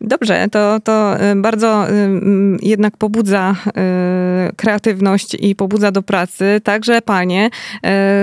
Dobrze, 0.01 0.47
to, 0.51 0.79
to 0.79 1.19
e, 1.19 1.35
bardzo 1.35 1.85
jednak 2.61 2.97
pobudza 2.97 3.55
kreatywność 4.55 5.37
i 5.39 5.55
pobudza 5.55 5.91
do 5.91 6.01
pracy. 6.01 6.61
Także 6.63 7.01
panie, 7.01 7.49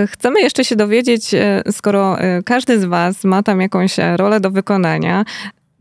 chcemy 0.07 0.41
jeszcze 0.41 0.65
się 0.65 0.77
dowiedzieć, 0.77 1.31
skoro 1.71 2.17
każdy 2.45 2.81
z 2.81 2.85
was 2.85 3.25
ma 3.25 3.43
tam 3.43 3.61
jakąś 3.61 3.97
rolę 4.17 4.41
do 4.41 4.51
wykonania, 4.51 5.25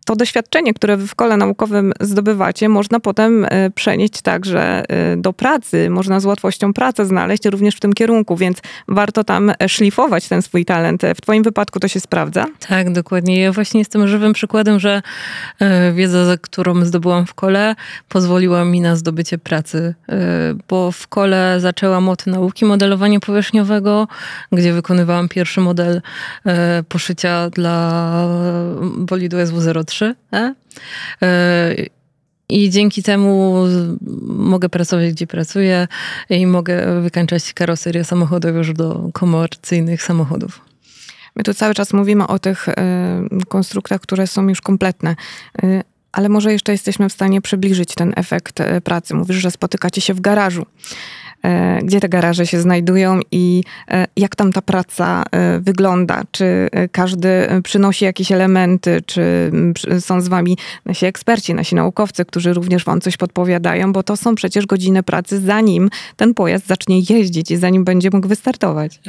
to 0.04 0.16
doświadczenie, 0.16 0.74
które 0.74 0.98
wy 0.98 1.08
w 1.08 1.16
kole 1.16 1.38
naukowym 1.38 1.94
zdobywacie, 2.00 2.70
można 2.70 3.00
potem 3.00 3.46
e, 3.50 3.70
przenieść 3.70 4.22
także 4.22 4.84
e, 4.90 5.18
do 5.18 5.34
pracy. 5.34 5.90
Można 5.90 6.20
z 6.20 6.26
łatwością 6.26 6.74
pracę 6.74 7.06
znaleźć 7.06 7.46
również 7.46 7.76
w 7.76 7.80
tym 7.80 7.94
kierunku, 7.94 8.36
więc 8.36 8.58
warto 8.88 9.24
tam 9.24 9.52
szlifować 9.68 10.28
ten 10.28 10.42
swój 10.42 10.66
talent. 10.66 11.02
W 11.16 11.22
twoim 11.22 11.44
wypadku 11.44 11.80
to 11.80 11.88
się 11.88 12.00
sprawdza? 12.00 12.46
Tak, 12.68 12.92
dokładnie. 12.92 13.42
Ja 13.42 13.52
właśnie 13.52 13.80
jestem 13.80 14.08
żywym 14.08 14.34
przykładem, 14.34 14.80
że 14.80 15.02
e, 15.60 15.94
wiedza, 15.94 16.38
którą 16.42 16.86
zdobyłam 16.86 17.26
w 17.26 17.34
kole, 17.34 17.76
pozwoliła 18.10 18.66
mi 18.66 18.82
na 18.82 18.96
zdobycie 18.96 19.38
pracy, 19.38 19.96
bo 20.70 20.92
w 20.92 21.08
kole 21.08 21.58
zaczęłam 21.60 22.10
od 22.10 22.28
nauki 22.28 22.66
modelowania 22.66 23.20
powierzchniowego, 23.20 24.08
gdzie 24.52 24.74
wykonywałam 24.74 25.30
pierwszy 25.30 25.62
model 25.62 26.02
poszycia 26.90 27.50
dla 27.50 28.04
bolidu 28.98 29.38
SW03 29.38 29.93
3. 29.94 30.16
E? 30.34 30.56
e? 31.22 31.76
I 32.50 32.70
dzięki 32.70 33.04
temu 33.04 33.64
mogę 34.28 34.70
pracować, 34.70 35.12
gdzie 35.12 35.28
pracuję 35.28 35.88
i 36.30 36.48
mogę 36.48 37.02
wykańczać 37.02 37.54
karoserię 37.54 38.04
samochodów 38.04 38.56
już 38.56 38.74
do 38.74 39.10
komercyjnych 39.14 40.04
samochodów. 40.04 40.62
My 41.36 41.44
tu 41.44 41.54
cały 41.54 41.74
czas 41.74 41.94
mówimy 41.94 42.28
o 42.28 42.40
tych 42.40 42.68
y, 42.68 42.74
konstruktach, 43.48 44.02
które 44.02 44.28
są 44.28 44.48
już 44.50 44.62
kompletne. 44.62 45.16
Y, 45.64 45.84
ale 46.12 46.30
może 46.30 46.52
jeszcze 46.54 46.72
jesteśmy 46.72 47.10
w 47.10 47.14
stanie 47.14 47.42
przybliżyć 47.42 47.96
ten 47.96 48.14
efekt 48.16 48.60
pracy. 48.84 49.14
Mówisz, 49.16 49.38
że 49.38 49.52
spotykacie 49.52 50.02
się 50.02 50.14
w 50.14 50.22
garażu. 50.22 50.66
E, 51.46 51.80
gdzie 51.84 52.00
te 52.00 52.10
garaże 52.10 52.48
się 52.48 52.62
znajdują 52.62 53.20
i 53.32 53.64
e, 53.92 54.06
jak 54.18 54.36
tam 54.36 54.54
ta 54.54 54.62
praca 54.62 55.24
e, 55.32 55.60
wygląda. 55.60 56.22
Czy 56.32 56.70
każdy 56.92 57.48
przynosi 57.64 58.06
jakieś 58.06 58.32
elementy, 58.32 59.02
czy 59.06 59.52
są 60.00 60.22
z 60.22 60.28
wami 60.28 60.58
nasi 60.86 61.06
eksperci, 61.06 61.54
nasi 61.54 61.76
naukowcy, 61.76 62.26
którzy 62.26 62.54
również 62.54 62.86
wam 62.86 63.02
coś 63.02 63.18
podpowiadają, 63.18 63.94
bo 63.94 64.04
to 64.04 64.18
są 64.18 64.36
przecież 64.36 64.66
godziny 64.66 65.04
pracy, 65.04 65.40
zanim 65.40 65.90
ten 66.18 66.34
pojazd 66.34 66.68
zacznie 66.68 67.00
jeździć 67.10 67.52
i 67.52 67.58
zanim 67.58 67.84
będzie 67.84 68.10
mógł 68.14 68.28
wystartować. 68.28 69.00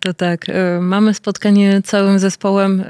To 0.00 0.14
tak. 0.14 0.46
Mamy 0.80 1.14
spotkanie 1.14 1.82
całym 1.84 2.18
zespołem 2.18 2.84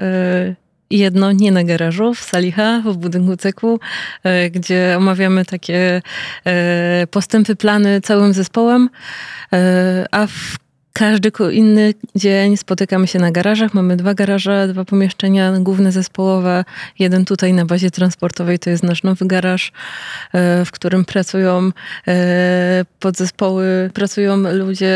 jedno 0.99 1.33
nie 1.33 1.53
na 1.53 1.65
garażu, 1.65 2.15
w 2.15 2.21
Salicha, 2.21 2.83
w 2.85 2.97
budynku 2.97 3.37
ceku, 3.37 3.81
e, 4.25 4.51
gdzie 4.51 4.95
omawiamy 4.99 5.45
takie 5.45 6.03
e, 6.47 7.07
postępy, 7.11 7.57
plany 7.57 8.01
całym 8.01 8.33
zespołem, 8.33 8.91
e, 9.53 10.07
a 10.11 10.27
w 10.27 10.57
każdy 10.93 11.33
inny 11.53 11.95
dzień 12.15 12.57
spotykamy 12.57 13.07
się 13.07 13.19
na 13.19 13.31
garażach. 13.31 13.75
Mamy 13.75 13.97
dwa 13.97 14.15
garaże, 14.15 14.69
dwa 14.69 14.85
pomieszczenia 14.85 15.53
główne 15.61 15.93
zespołowe. 15.93 16.65
Jeden 16.99 17.25
tutaj 17.25 17.53
na 17.53 17.65
bazie 17.65 17.91
transportowej 17.91 18.59
to 18.59 18.71
jest 18.71 18.83
nasz 18.83 19.03
nowy 19.03 19.27
garaż, 19.27 19.73
w 20.65 20.69
którym 20.73 21.05
pracują 21.05 21.71
podzespoły, 23.01 23.91
pracują 23.95 24.37
ludzie 24.37 24.95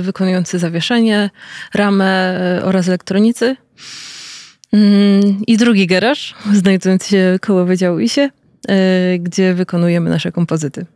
wykonujący 0.00 0.58
zawieszenie, 0.58 1.30
ramę 1.74 2.40
oraz 2.64 2.88
elektronicy. 2.88 3.56
Mm, 4.76 5.42
I 5.46 5.56
drugi 5.56 5.86
garaż, 5.86 6.34
znajdujący 6.52 7.08
się 7.08 7.38
koło 7.40 7.64
Wydziału 7.64 7.98
ISie, 7.98 8.30
gdzie 9.18 9.54
wykonujemy 9.54 10.10
nasze 10.10 10.32
kompozyty. 10.32 10.86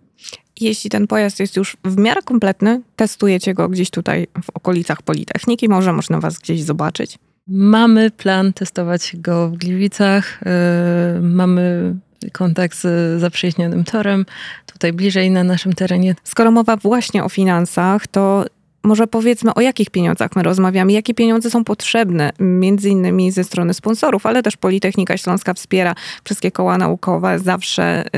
Jeśli 0.61 0.91
ten 0.91 1.07
pojazd 1.07 1.41
jest 1.41 1.57
już 1.57 1.77
w 1.85 1.97
miarę 1.99 2.23
kompletny, 2.23 2.81
testujecie 2.97 3.55
go 3.55 3.69
gdzieś 3.69 3.91
tutaj 3.91 4.27
w 4.43 4.51
okolicach 4.55 5.03
Politechniki, 5.03 5.69
może 5.69 5.93
można 5.93 6.21
was 6.21 6.39
gdzieś 6.39 6.63
zobaczyć? 6.63 7.19
Mamy 7.49 8.11
plan 8.11 8.53
testować 8.53 9.13
go 9.17 9.49
w 9.49 9.57
Gliwicach. 9.57 10.41
E, 10.47 11.21
mamy 11.23 11.95
kontakt 12.33 12.79
z 12.79 13.21
zaprzyjaźnionym 13.21 13.85
torem, 13.85 14.27
tutaj 14.67 14.93
bliżej 14.93 15.31
na 15.31 15.45
naszym 15.45 15.73
terenie. 15.73 16.15
Skoro 16.25 16.51
mowa 16.51 16.77
właśnie 16.77 17.25
o 17.25 17.29
finansach, 17.29 18.07
to 18.07 18.45
może 18.83 19.07
powiedzmy, 19.07 19.55
o 19.55 19.61
jakich 19.61 19.91
pieniądzach 19.91 20.37
my 20.37 20.43
rozmawiamy, 20.43 20.93
jakie 20.93 21.15
pieniądze 21.15 21.51
są 21.51 21.65
potrzebne, 21.65 22.31
między 22.39 22.89
innymi 22.89 23.33
ze 23.33 23.45
strony 23.45 23.75
sponsorów, 23.75 24.27
ale 24.27 24.43
też 24.43 24.57
Politechnika 24.57 25.17
Śląska 25.17 25.55
wspiera 25.55 25.95
wszystkie 26.25 26.51
koła 26.51 26.79
naukowe, 26.79 27.39
zawsze 27.39 28.07
y, 28.07 28.11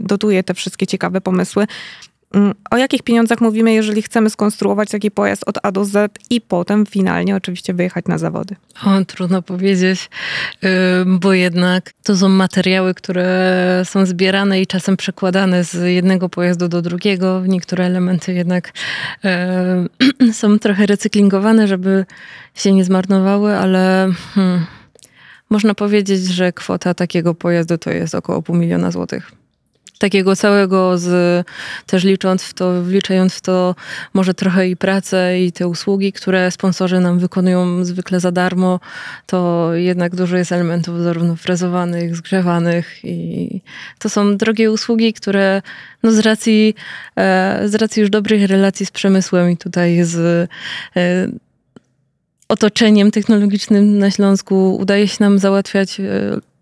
dotuje 0.00 0.42
te 0.42 0.54
wszystkie 0.54 0.86
ciekawe 0.86 1.20
pomysły. 1.20 1.66
Mm, 2.34 2.54
o 2.70 2.76
jakich 2.76 3.02
pieniądzach 3.02 3.40
mówimy, 3.40 3.72
jeżeli 3.72 4.02
chcemy 4.02 4.30
skonstruować 4.30 4.90
taki 4.90 5.10
pojazd 5.10 5.42
od 5.46 5.58
A 5.62 5.72
do 5.72 5.84
Z 5.84 6.18
i 6.30 6.40
potem 6.40 6.86
finalnie 6.86 7.36
oczywiście 7.36 7.74
wyjechać 7.74 8.04
na 8.08 8.18
zawody? 8.18 8.56
O, 8.86 9.04
trudno 9.04 9.42
powiedzieć, 9.42 10.10
bo 11.06 11.32
jednak 11.32 11.92
to 12.02 12.16
są 12.16 12.28
materiały, 12.28 12.94
które 12.94 13.82
są 13.84 14.06
zbierane 14.06 14.60
i 14.60 14.66
czasem 14.66 14.96
przekładane 14.96 15.64
z 15.64 15.74
jednego 15.94 16.28
pojazdu 16.28 16.68
do 16.68 16.82
drugiego. 16.82 17.42
Niektóre 17.46 17.84
elementy 17.84 18.32
jednak 18.32 18.72
są 20.32 20.58
trochę 20.58 20.86
recyklingowane, 20.86 21.68
żeby 21.68 22.04
się 22.54 22.72
nie 22.72 22.84
zmarnowały, 22.84 23.56
ale 23.56 24.08
hmm, 24.34 24.66
można 25.50 25.74
powiedzieć, 25.74 26.24
że 26.24 26.52
kwota 26.52 26.94
takiego 26.94 27.34
pojazdu 27.34 27.78
to 27.78 27.90
jest 27.90 28.14
około 28.14 28.42
pół 28.42 28.56
miliona 28.56 28.90
złotych 28.90 29.39
takiego 30.00 30.36
całego, 30.36 30.98
z, 30.98 31.46
też 31.86 32.04
licząc 32.04 32.42
w 32.42 32.54
to, 32.54 32.82
wliczając 32.82 33.34
w 33.34 33.40
to 33.40 33.74
może 34.14 34.34
trochę 34.34 34.68
i 34.68 34.76
pracę 34.76 35.40
i 35.40 35.52
te 35.52 35.68
usługi, 35.68 36.12
które 36.12 36.50
sponsorzy 36.50 37.00
nam 37.00 37.18
wykonują 37.18 37.84
zwykle 37.84 38.20
za 38.20 38.32
darmo, 38.32 38.80
to 39.26 39.70
jednak 39.74 40.16
dużo 40.16 40.36
jest 40.36 40.52
elementów 40.52 41.00
zarówno 41.00 41.36
frezowanych, 41.36 42.16
zgrzewanych 42.16 43.04
i 43.04 43.60
to 43.98 44.08
są 44.08 44.36
drogie 44.36 44.72
usługi, 44.72 45.12
które 45.12 45.62
no 46.02 46.12
z 46.12 46.18
racji, 46.18 46.74
e, 47.16 47.62
z 47.64 47.74
racji 47.74 48.00
już 48.00 48.10
dobrych 48.10 48.50
relacji 48.50 48.86
z 48.86 48.90
przemysłem 48.90 49.50
i 49.50 49.56
tutaj 49.56 50.04
z 50.04 50.48
e, 50.96 51.28
otoczeniem 52.50 53.10
technologicznym 53.10 53.98
na 53.98 54.10
Śląsku 54.10 54.76
udaje 54.76 55.08
się 55.08 55.16
nam 55.20 55.38
załatwiać 55.38 56.00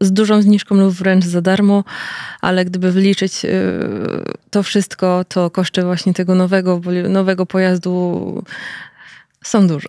z 0.01 0.13
dużą 0.13 0.43
zniżką 0.43 0.75
lub 0.75 0.95
wręcz 0.95 1.25
za 1.25 1.41
darmo, 1.41 1.85
ale 2.41 2.65
gdyby 2.65 2.93
wliczyć 2.93 3.33
to 4.51 4.63
wszystko, 4.63 5.25
to 5.29 5.51
koszty 5.51 5.83
właśnie 5.83 6.15
tego 6.15 6.35
nowego, 6.35 6.81
nowego 7.09 7.47
pojazdu 7.47 8.45
są 9.45 9.67
duże. 9.67 9.89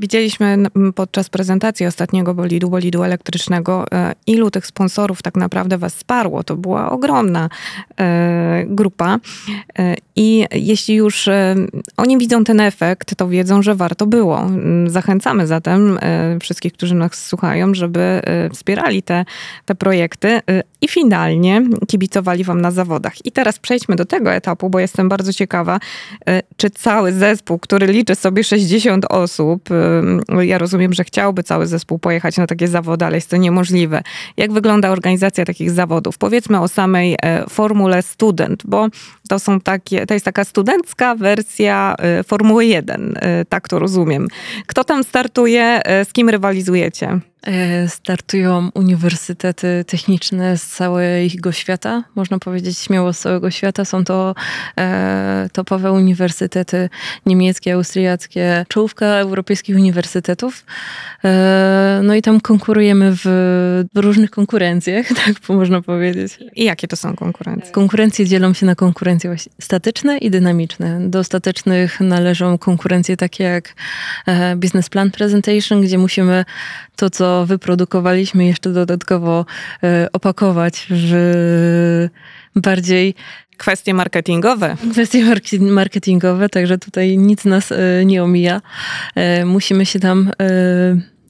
Widzieliśmy 0.00 0.58
podczas 0.94 1.30
prezentacji 1.30 1.86
ostatniego 1.86 2.34
bolidu, 2.34 2.70
bolidu 2.70 3.02
elektrycznego, 3.02 3.84
e, 3.92 4.14
ilu 4.26 4.50
tych 4.50 4.66
sponsorów 4.66 5.22
tak 5.22 5.36
naprawdę 5.36 5.78
was 5.78 5.94
wsparło. 5.94 6.44
To 6.44 6.56
była 6.56 6.90
ogromna 6.90 7.48
e, 7.96 8.64
grupa. 8.66 9.18
E, 9.78 9.94
I 10.16 10.46
jeśli 10.52 10.94
już 10.94 11.28
oni 11.96 12.18
widzą 12.18 12.44
ten 12.44 12.60
efekt, 12.60 13.14
to 13.14 13.28
wiedzą, 13.28 13.62
że 13.62 13.74
warto 13.74 14.06
było. 14.06 14.50
Zachęcamy 14.86 15.46
zatem 15.46 15.98
wszystkich, 16.40 16.72
którzy 16.72 16.94
nas 16.94 17.26
słuchają, 17.26 17.74
żeby 17.74 18.22
wspierali 18.52 19.02
te, 19.02 19.24
te 19.64 19.74
projekty 19.74 20.40
i 20.80 20.88
finalnie 20.88 21.62
kibicowali 21.88 22.44
wam 22.44 22.60
na 22.60 22.70
zawodach. 22.70 23.26
I 23.26 23.32
teraz 23.32 23.58
przejdźmy 23.58 23.96
do 23.96 24.04
tego 24.04 24.32
etapu, 24.32 24.70
bo 24.70 24.80
jestem 24.80 25.08
bardzo 25.08 25.32
ciekawa, 25.32 25.80
czy 26.56 26.70
cały 26.70 27.12
zespół, 27.12 27.58
który 27.58 27.86
liczy 27.86 28.14
sobie 28.14 28.44
60 28.44 29.04
osób, 29.08 29.68
ja 30.40 30.58
rozumiem, 30.58 30.92
że 30.92 31.04
chciałby 31.04 31.42
cały 31.42 31.66
zespół 31.66 31.98
pojechać 31.98 32.36
na 32.36 32.46
takie 32.46 32.68
zawody, 32.68 33.04
ale 33.04 33.16
jest 33.16 33.30
to 33.30 33.36
niemożliwe. 33.36 34.02
Jak 34.36 34.52
wygląda 34.52 34.90
organizacja 34.90 35.44
takich 35.44 35.70
zawodów? 35.70 36.18
Powiedzmy 36.18 36.60
o 36.60 36.68
samej 36.68 37.16
e, 37.22 37.44
formule 37.48 38.02
student, 38.02 38.62
bo 38.66 38.88
to 39.28 39.38
są 39.38 39.60
takie, 39.60 40.06
to 40.06 40.14
jest 40.14 40.24
taka 40.24 40.44
studencka 40.44 41.14
wersja 41.14 41.94
e, 41.98 42.22
Formuły 42.24 42.66
1, 42.66 43.14
e, 43.16 43.44
tak 43.44 43.68
to 43.68 43.78
rozumiem. 43.78 44.28
Kto 44.66 44.84
tam 44.84 45.04
startuje, 45.04 45.80
z 46.04 46.12
kim 46.12 46.28
rywalizujecie? 46.28 47.20
E, 47.46 47.88
startują 47.88 48.70
uniwersytety 48.74 49.84
techniczne 49.86 50.58
z 50.58 50.66
całego 50.66 51.52
świata, 51.52 52.04
można 52.14 52.38
powiedzieć 52.38 52.78
śmiało 52.78 53.12
z 53.12 53.18
całego 53.18 53.50
świata. 53.50 53.84
Są 53.84 54.04
to 54.04 54.34
e, 54.78 55.48
topowe 55.52 55.92
uniwersytety 55.92 56.88
niemieckie, 57.26 57.74
austriackie, 57.74 58.66
czołówka 58.68 59.06
europejskich 59.06 59.76
uniwersytetów. 59.76 60.64
E, 61.24 62.00
no 62.02 62.14
i 62.14 62.22
tam 62.22 62.40
konkurujemy 62.40 63.12
w, 63.16 63.20
w 63.94 63.98
różnych 63.98 64.30
konkurencjach, 64.30 65.06
tak 65.26 65.48
można 65.48 65.82
powiedzieć. 65.82 66.38
I 66.56 66.64
jakie 66.64 66.88
to 66.88 66.96
są 66.96 67.16
konkurencje? 67.16 67.72
Konkurencje 67.72 68.26
dzielą 68.26 68.52
się 68.52 68.66
na 68.66 68.74
konkurencje 68.74 69.36
statyczne 69.60 70.18
i 70.18 70.30
dynamiczne. 70.30 71.00
Do 71.08 71.24
statycznych 71.24 72.00
należą 72.00 72.58
konkurencje 72.58 73.16
takie 73.16 73.44
jak 73.44 73.74
e, 74.26 74.56
Business 74.56 74.88
Plan 74.88 75.10
Presentation, 75.10 75.80
gdzie 75.80 75.98
musimy 75.98 76.44
to, 76.96 77.10
co 77.10 77.29
wyprodukowaliśmy, 77.46 78.46
jeszcze 78.46 78.72
dodatkowo 78.72 79.46
e, 79.82 80.08
opakować 80.12 80.86
w 80.90 82.08
bardziej 82.56 83.14
kwestie 83.56 83.94
marketingowe. 83.94 84.76
Kwestie 84.92 85.24
marketingowe, 85.60 86.48
także 86.48 86.78
tutaj 86.78 87.18
nic 87.18 87.44
nas 87.44 87.72
e, 87.72 88.04
nie 88.04 88.22
omija. 88.22 88.60
E, 89.14 89.44
musimy 89.44 89.86
się 89.86 90.00
tam 90.00 90.30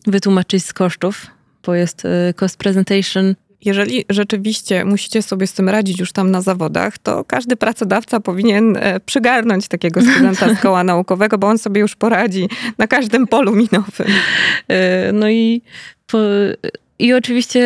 wytłumaczyć 0.06 0.64
z 0.64 0.72
kosztów, 0.72 1.26
bo 1.66 1.74
jest 1.74 2.02
cost 2.36 2.56
presentation 2.56 3.34
jeżeli 3.64 4.04
rzeczywiście 4.08 4.84
musicie 4.84 5.22
sobie 5.22 5.46
z 5.46 5.52
tym 5.52 5.68
radzić 5.68 6.00
już 6.00 6.12
tam 6.12 6.30
na 6.30 6.40
zawodach, 6.40 6.98
to 6.98 7.24
każdy 7.24 7.56
pracodawca 7.56 8.20
powinien 8.20 8.76
e, 8.76 9.00
przygarnąć 9.00 9.68
takiego 9.68 10.02
studenta 10.12 10.54
z 10.54 10.60
koła 10.60 10.84
naukowego, 10.84 11.38
bo 11.38 11.46
on 11.46 11.58
sobie 11.58 11.80
już 11.80 11.96
poradzi 11.96 12.48
na 12.78 12.86
każdym 12.86 13.26
polu 13.26 13.52
minowym. 13.52 14.06
E, 14.68 15.12
no 15.12 15.30
i 15.30 15.62
po, 16.06 16.18
i 17.00 17.14
oczywiście 17.14 17.60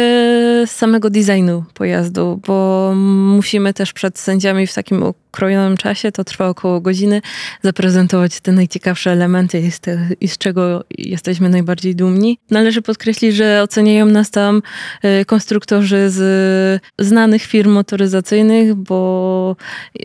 z 0.67 0.71
samego 0.71 1.11
designu 1.11 1.65
pojazdu, 1.75 2.41
bo 2.47 2.93
musimy 3.37 3.75
też 3.75 3.93
przed 3.93 4.19
sędziami 4.19 4.67
w 4.67 4.75
takim 4.75 5.03
okrojonym 5.35 5.77
czasie, 5.77 6.13
to 6.13 6.25
trwa 6.25 6.49
około 6.49 6.81
godziny, 6.81 7.23
zaprezentować 7.63 8.41
te 8.41 8.53
najciekawsze 8.53 9.11
elementy 9.11 9.61
i 9.61 9.71
z, 9.71 9.81
te, 9.81 10.09
i 10.21 10.29
z 10.29 10.39
czego 10.39 10.85
jesteśmy 10.99 11.49
najbardziej 11.49 11.97
dumni. 11.97 12.39
Należy 12.51 12.83
podkreślić, 12.83 13.35
że 13.35 13.63
oceniają 13.63 14.07
nas 14.07 14.31
tam 14.31 14.63
e, 15.03 15.25
konstruktorzy 15.25 16.11
z 16.11 16.83
znanych 16.99 17.43
firm 17.43 17.71
motoryzacyjnych, 17.71 18.75
bo 18.75 19.57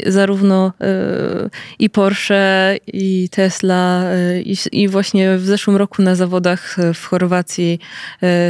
zarówno 0.05 0.73
e, 0.81 1.49
i 1.79 1.89
Porsche, 1.89 2.77
i 2.87 3.29
Tesla, 3.31 4.03
e, 4.03 4.41
i, 4.41 4.55
i 4.71 4.87
właśnie 4.87 5.37
w 5.37 5.45
zeszłym 5.45 5.77
roku 5.77 6.01
na 6.01 6.15
zawodach 6.15 6.77
w 6.93 7.05
Chorwacji 7.05 7.79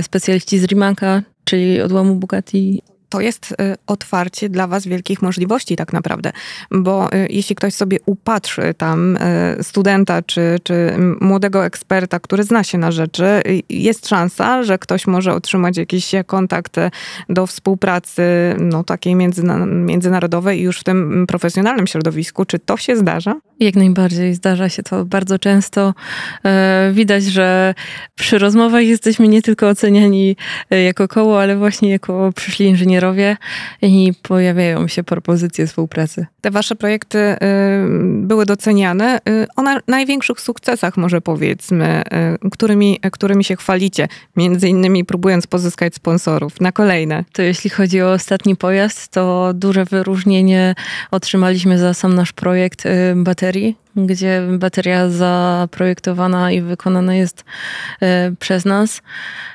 specjaliści 0.01 0.59
z 0.59 0.68
Rimanka, 0.69 1.21
czyli 1.43 1.81
odłamu 1.81 2.15
Bugatti 2.15 2.81
to 3.09 3.21
jest 3.21 3.51
y, 3.51 3.55
otwarcie 3.87 4.49
dla 4.49 4.67
Was 4.67 4.87
wielkich 4.87 5.21
możliwości, 5.21 5.75
tak 5.75 5.93
naprawdę. 5.93 6.31
Bo 6.71 7.13
y, 7.13 7.27
jeśli 7.29 7.55
ktoś 7.55 7.73
sobie 7.73 7.97
upatrzy 8.05 8.73
tam 8.77 9.17
y, 9.17 9.63
studenta 9.63 10.21
czy, 10.21 10.59
czy 10.63 10.93
młodego 11.21 11.65
eksperta, 11.65 12.19
który 12.19 12.43
zna 12.43 12.63
się 12.63 12.77
na 12.77 12.91
rzeczy, 12.91 13.41
jest 13.69 14.07
szansa, 14.07 14.63
że 14.63 14.77
ktoś 14.77 15.07
może 15.07 15.33
otrzymać 15.33 15.77
jakiś 15.77 16.11
kontakt 16.25 16.75
do 17.29 17.47
współpracy 17.47 18.21
no, 18.59 18.83
takiej 18.83 19.15
międzynarodowej 19.65 20.61
już 20.61 20.79
w 20.79 20.83
tym 20.83 21.25
profesjonalnym 21.27 21.87
środowisku. 21.87 22.45
Czy 22.45 22.59
to 22.59 22.77
się 22.77 22.95
zdarza? 22.95 23.35
Jak 23.59 23.75
najbardziej 23.75 24.35
zdarza 24.35 24.69
się 24.69 24.83
to 24.83 25.05
bardzo 25.05 25.39
często. 25.39 25.93
E, 26.45 26.91
widać, 26.93 27.23
że 27.23 27.73
przy 28.15 28.37
rozmowach 28.37 28.83
jesteśmy 28.83 29.27
nie 29.27 29.41
tylko 29.41 29.67
oceniani 29.67 30.35
e, 30.69 30.83
jako 30.83 31.07
koło, 31.07 31.41
ale 31.41 31.57
właśnie 31.57 31.89
jako 31.89 32.31
przyszli 32.35 32.65
inżynierowie 32.65 32.98
i 33.81 34.13
pojawiają 34.21 34.87
się 34.87 35.03
propozycje 35.03 35.67
współpracy. 35.67 36.25
Te 36.41 36.51
wasze 36.51 36.75
projekty 36.75 37.17
y, 37.17 37.37
były 38.21 38.45
doceniane. 38.45 39.19
Y, 39.29 39.47
o 39.55 39.63
największych 39.87 40.41
sukcesach 40.41 40.97
może 40.97 41.21
powiedzmy, 41.21 42.03
y, 42.45 42.49
którymi, 42.49 42.99
którymi 43.11 43.43
się 43.43 43.55
chwalicie, 43.55 44.07
między 44.35 44.67
innymi 44.67 45.05
próbując 45.05 45.47
pozyskać 45.47 45.95
sponsorów 45.95 46.61
na 46.61 46.71
kolejne. 46.71 47.23
To 47.33 47.41
jeśli 47.41 47.69
chodzi 47.69 48.01
o 48.01 48.11
ostatni 48.11 48.55
pojazd, 48.55 49.11
to 49.11 49.51
duże 49.53 49.85
wyróżnienie 49.85 50.75
otrzymaliśmy 51.11 51.77
za 51.77 51.93
sam 51.93 52.15
nasz 52.15 52.33
projekt 52.33 52.83
baterii 53.15 53.49
baterii, 53.49 53.75
gdzie 54.07 54.41
bateria 54.57 55.09
zaprojektowana 55.09 56.51
i 56.51 56.61
wykonana 56.61 57.15
jest 57.15 57.43
e, 58.01 58.31
przez 58.39 58.65
nas, 58.65 59.01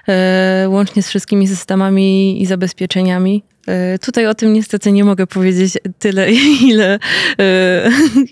e, 0.09 0.67
łącznie 0.69 1.03
z 1.03 1.09
wszystkimi 1.09 1.49
systemami 1.49 2.43
i 2.43 2.47
zabezpieczeniami. 2.47 3.43
E, 3.67 3.99
tutaj 3.99 4.27
o 4.27 4.35
tym 4.35 4.53
niestety 4.53 4.93
nie 4.93 5.05
mogę 5.05 5.27
powiedzieć 5.27 5.79
tyle, 5.99 6.33
ile. 6.71 6.99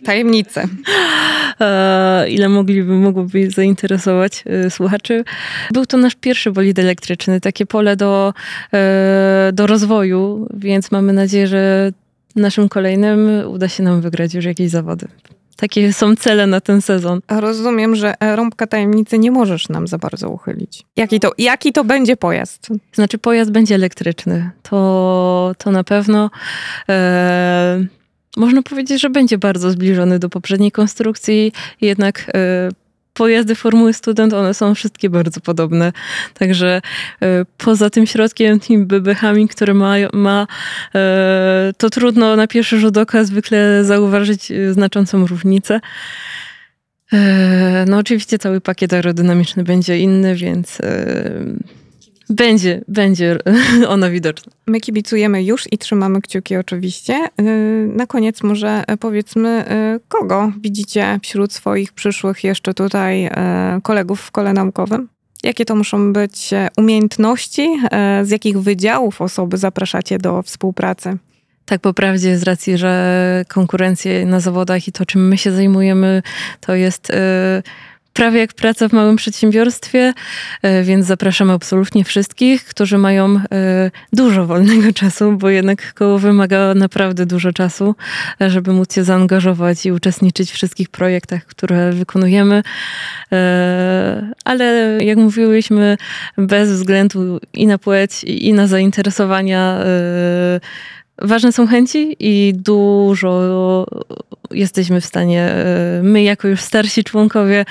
Tajemnice. 0.05 0.69
Ile 2.29 2.49
mogliby, 2.49 2.93
mogłoby 2.93 3.51
zainteresować 3.51 4.45
słuchaczy. 4.69 5.25
Był 5.73 5.87
to 5.87 5.97
nasz 5.97 6.15
pierwszy 6.15 6.53
bolid 6.53 6.79
elektryczny, 6.79 7.41
takie 7.41 7.67
pole 7.67 7.97
do, 7.97 8.35
do 9.53 9.67
rozwoju, 9.67 10.49
więc 10.55 10.91
mamy 10.91 11.13
nadzieję, 11.13 11.47
że 11.47 11.93
naszym 12.37 12.69
kolejnym 12.69 13.43
uda 13.47 13.69
się 13.69 13.83
nam 13.83 14.01
wygrać 14.01 14.35
już 14.35 14.45
jakieś 14.45 14.71
zawody. 14.71 15.09
Takie 15.57 15.93
są 15.93 16.17
cele 16.17 16.47
na 16.47 16.61
ten 16.61 16.83
sezon. 16.83 17.21
Rozumiem, 17.29 17.97
że 17.97 18.15
rąbka 18.21 18.67
tajemnicy 18.67 19.19
nie 19.19 19.31
możesz 19.31 19.69
nam 19.69 19.89
za 19.89 19.99
bardzo 19.99 20.31
uchylić. 20.31 20.83
Jaki 20.97 21.21
to, 21.21 21.33
jaki 21.39 21.73
to 21.73 21.85
będzie 21.85 22.17
pojazd? 22.17 22.69
Znaczy, 22.93 23.19
pojazd 23.19 23.51
będzie 23.51 23.75
elektryczny. 23.75 24.51
To, 24.63 25.55
to 25.59 25.71
na 25.71 25.85
pewno. 25.85 26.31
E, 26.89 27.85
można 28.37 28.63
powiedzieć, 28.63 29.01
że 29.01 29.11
będzie 29.11 29.39
bardzo 29.39 29.71
zbliżony 29.71 30.19
do 30.19 30.29
poprzedniej 30.29 30.73
konstrukcji, 30.73 31.53
jednak 31.81 32.31
e, 32.35 32.69
pojazdy 33.15 33.55
Formuły 33.55 33.93
Student, 33.93 34.33
one 34.33 34.55
są 34.55 34.75
wszystkie 34.75 35.11
bardzo 35.11 35.41
podobne. 35.41 35.93
Także 36.35 36.83
e, 37.23 37.45
poza 37.59 37.91
tym 37.91 38.07
środkiem, 38.07 38.61
tymi 38.61 38.87
bebechami, 38.87 39.49
które 39.49 39.75
ma, 39.75 39.95
ma 40.13 40.47
e, 40.95 41.73
to 41.79 41.91
trudno 41.91 42.37
na 42.37 42.47
pierwszy 42.47 42.79
rzut 42.79 42.97
oka 42.97 43.25
zwykle 43.25 43.85
zauważyć 43.85 44.51
e, 44.51 44.73
znaczącą 44.73 45.27
różnicę. 45.27 45.81
No 47.87 47.99
oczywiście 47.99 48.39
cały 48.39 48.61
pakiet 48.61 48.93
aerodynamiczny 48.93 49.65
będzie 49.65 49.99
inny, 49.99 50.35
więc 50.35 50.79
będzie, 52.33 52.81
będzie 52.89 53.39
ona 53.89 54.11
widoczna. 54.11 54.53
My 54.67 54.81
kibicujemy 54.81 55.45
już 55.45 55.73
i 55.73 55.79
trzymamy 55.79 56.21
kciuki 56.21 56.57
oczywiście. 56.57 57.29
Y, 57.41 57.89
na 57.97 58.07
koniec 58.07 58.43
może 58.43 58.85
e, 58.87 58.97
powiedzmy, 58.97 59.65
y, 59.97 60.01
kogo 60.09 60.53
widzicie 60.61 61.19
wśród 61.23 61.53
swoich 61.53 61.93
przyszłych 61.93 62.45
jeszcze 62.45 62.75
tutaj 62.75 63.25
e, 63.25 63.81
kolegów 63.83 64.21
w 64.21 64.31
kole 64.31 64.53
naukowym? 64.53 65.09
Jakie 65.45 65.65
to 65.65 65.75
muszą 65.75 66.13
być 66.13 66.53
e, 66.53 66.69
umiejętności? 66.77 67.77
Z 68.23 68.31
jakich 68.31 68.59
wydziałów 68.59 69.21
osoby 69.21 69.57
zapraszacie 69.57 70.19
do 70.19 70.43
współpracy? 70.43 71.17
Tak, 71.65 71.81
po 71.81 71.95
prawdzie, 71.95 72.39
z 72.39 72.43
racji, 72.43 72.79
że 72.79 73.45
konkurencje 73.49 74.27
na 74.27 74.41
zawodach 74.41 74.89
i 74.89 74.93
to, 74.93 75.07
czym 75.07 75.29
my 75.29 75.39
się 75.39 75.53
zajmujemy, 75.53 76.23
to 76.61 76.75
jest 76.75 77.13
prawie 78.13 78.41
jak 78.41 78.53
praca 78.53 78.89
w 78.89 78.93
małym 78.93 79.17
przedsiębiorstwie, 79.17 80.13
e, 80.63 80.83
więc 80.83 81.07
zapraszamy 81.07 81.53
absolutnie 81.53 82.05
wszystkich, 82.05 82.65
którzy 82.65 82.99
mają 82.99 83.37
e, 83.37 83.91
dużo 84.13 84.47
wolnego 84.47 84.93
czasu, 85.03 85.33
bo 85.33 85.51
jednak 85.51 85.95
koło 85.95 86.19
wymaga 86.19 86.75
naprawdę 86.75 87.27
dużo 87.27 87.53
czasu, 87.53 87.95
e, 88.41 88.51
żeby 88.51 88.73
móc 88.73 88.95
się 88.95 89.05
zaangażować 89.05 89.87
i 89.87 89.93
uczestniczyć 89.93 90.51
w 90.51 90.55
wszystkich 90.55 90.89
projektach, 90.89 91.47
które 91.47 91.93
wykonujemy. 91.93 92.63
Ale 94.45 94.99
jak 95.01 95.19
mówiłyśmy, 95.19 95.97
bez 96.39 96.71
względu 96.71 97.41
i 97.53 97.67
na 97.67 97.79
płeć, 97.79 98.25
i 98.25 98.53
na 98.53 98.67
zainteresowania, 98.67 99.79
ważne 101.25 101.53
są 101.53 101.67
chęci 101.67 102.17
i 102.21 102.53
dużo 102.55 103.87
jesteśmy 104.51 105.01
w 105.01 105.07
stanie, 105.07 105.43
e, 105.43 106.01
my 106.03 106.23
jako 106.23 106.49
już 106.49 106.61
starsi 106.61 107.05
członkowie, 107.05 107.65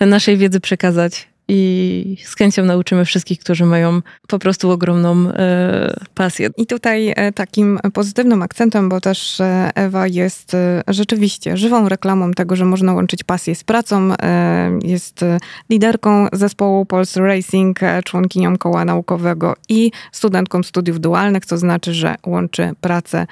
naszej 0.00 0.36
wiedzy 0.36 0.60
przekazać 0.60 1.31
i 1.48 2.16
z 2.24 2.36
chęcią 2.36 2.64
nauczymy 2.64 3.04
wszystkich, 3.04 3.38
którzy 3.38 3.64
mają 3.64 4.02
po 4.28 4.38
prostu 4.38 4.70
ogromną 4.70 5.28
e, 5.28 5.94
pasję. 6.14 6.48
I 6.56 6.66
tutaj 6.66 7.12
e, 7.16 7.32
takim 7.32 7.78
pozytywnym 7.92 8.42
akcentem, 8.42 8.88
bo 8.88 9.00
też 9.00 9.40
e, 9.40 9.70
Ewa 9.74 10.06
jest 10.06 10.54
e, 10.54 10.82
rzeczywiście 10.88 11.56
żywą 11.56 11.88
reklamą 11.88 12.30
tego, 12.30 12.56
że 12.56 12.64
można 12.64 12.92
łączyć 12.92 13.24
pasję 13.24 13.54
z 13.54 13.64
pracą. 13.64 14.12
E, 14.12 14.78
jest 14.84 15.24
liderką 15.70 16.26
zespołu 16.32 16.86
Pulse 16.86 17.20
Racing, 17.20 17.80
członkinią 18.04 18.58
koła 18.58 18.84
naukowego 18.84 19.56
i 19.68 19.90
studentką 20.12 20.62
studiów 20.62 21.00
dualnych, 21.00 21.46
co 21.46 21.58
znaczy, 21.58 21.94
że 21.94 22.14
łączy 22.26 22.70
pracę 22.80 23.26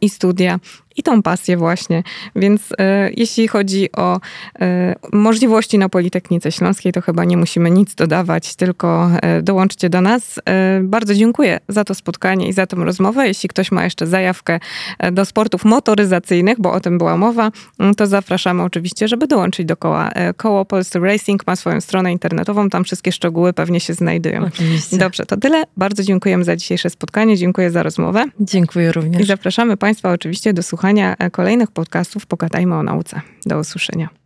i 0.00 0.08
studia 0.08 0.58
i 0.96 1.02
tą 1.02 1.22
pasję 1.22 1.56
właśnie. 1.56 2.02
Więc 2.36 2.62
e, 2.78 3.10
jeśli 3.16 3.48
chodzi 3.48 3.92
o 3.92 4.20
e, 4.60 4.94
możliwości 5.12 5.78
na 5.78 5.88
Politechnice 5.88 6.52
Śląskiej, 6.52 6.92
to 6.92 7.00
chyba 7.00 7.24
nie 7.24 7.36
musimy 7.36 7.70
nic 7.70 7.94
dodawać, 7.94 8.54
tylko 8.54 9.10
e, 9.22 9.42
dołączcie 9.42 9.90
do 9.90 10.00
nas. 10.00 10.40
E, 10.44 10.80
bardzo 10.82 11.14
dziękuję 11.14 11.60
za 11.68 11.84
to 11.84 11.94
spotkanie 11.94 12.48
i 12.48 12.52
za 12.52 12.66
tę 12.66 12.76
rozmowę. 12.76 13.28
Jeśli 13.28 13.48
ktoś 13.48 13.72
ma 13.72 13.84
jeszcze 13.84 14.06
zajawkę 14.06 14.60
e, 14.98 15.12
do 15.12 15.24
sportów 15.24 15.64
motoryzacyjnych, 15.64 16.60
bo 16.60 16.72
o 16.72 16.80
tym 16.80 16.98
była 16.98 17.16
mowa, 17.16 17.50
mm, 17.78 17.94
to 17.94 18.06
zapraszamy 18.06 18.62
oczywiście, 18.62 19.08
żeby 19.08 19.26
dołączyć 19.26 19.66
do 19.66 19.76
koła. 19.76 20.10
E, 20.10 20.34
koło 20.34 20.64
Polscy 20.64 20.98
Racing 20.98 21.46
ma 21.46 21.56
swoją 21.56 21.80
stronę 21.80 22.12
internetową, 22.12 22.70
tam 22.70 22.84
wszystkie 22.84 23.12
szczegóły 23.12 23.52
pewnie 23.52 23.80
się 23.80 23.94
znajdują. 23.94 24.44
Oczywiście. 24.44 24.98
Dobrze, 24.98 25.26
to 25.26 25.36
tyle. 25.36 25.64
Bardzo 25.76 26.02
dziękujemy 26.02 26.44
za 26.44 26.56
dzisiejsze 26.56 26.90
spotkanie. 26.90 27.36
Dziękuję 27.36 27.70
za 27.70 27.82
rozmowę. 27.82 28.24
Dziękuję 28.40 28.92
również. 28.92 29.22
I 29.22 29.26
zapraszamy 29.60 29.76
Państwa 29.76 30.10
oczywiście 30.10 30.52
do 30.52 30.62
słuchania 30.62 31.16
kolejnych 31.32 31.70
podcastów 31.70 32.26
Pogadajmy 32.26 32.74
o 32.74 32.82
nauce. 32.82 33.20
Do 33.46 33.58
usłyszenia. 33.58 34.19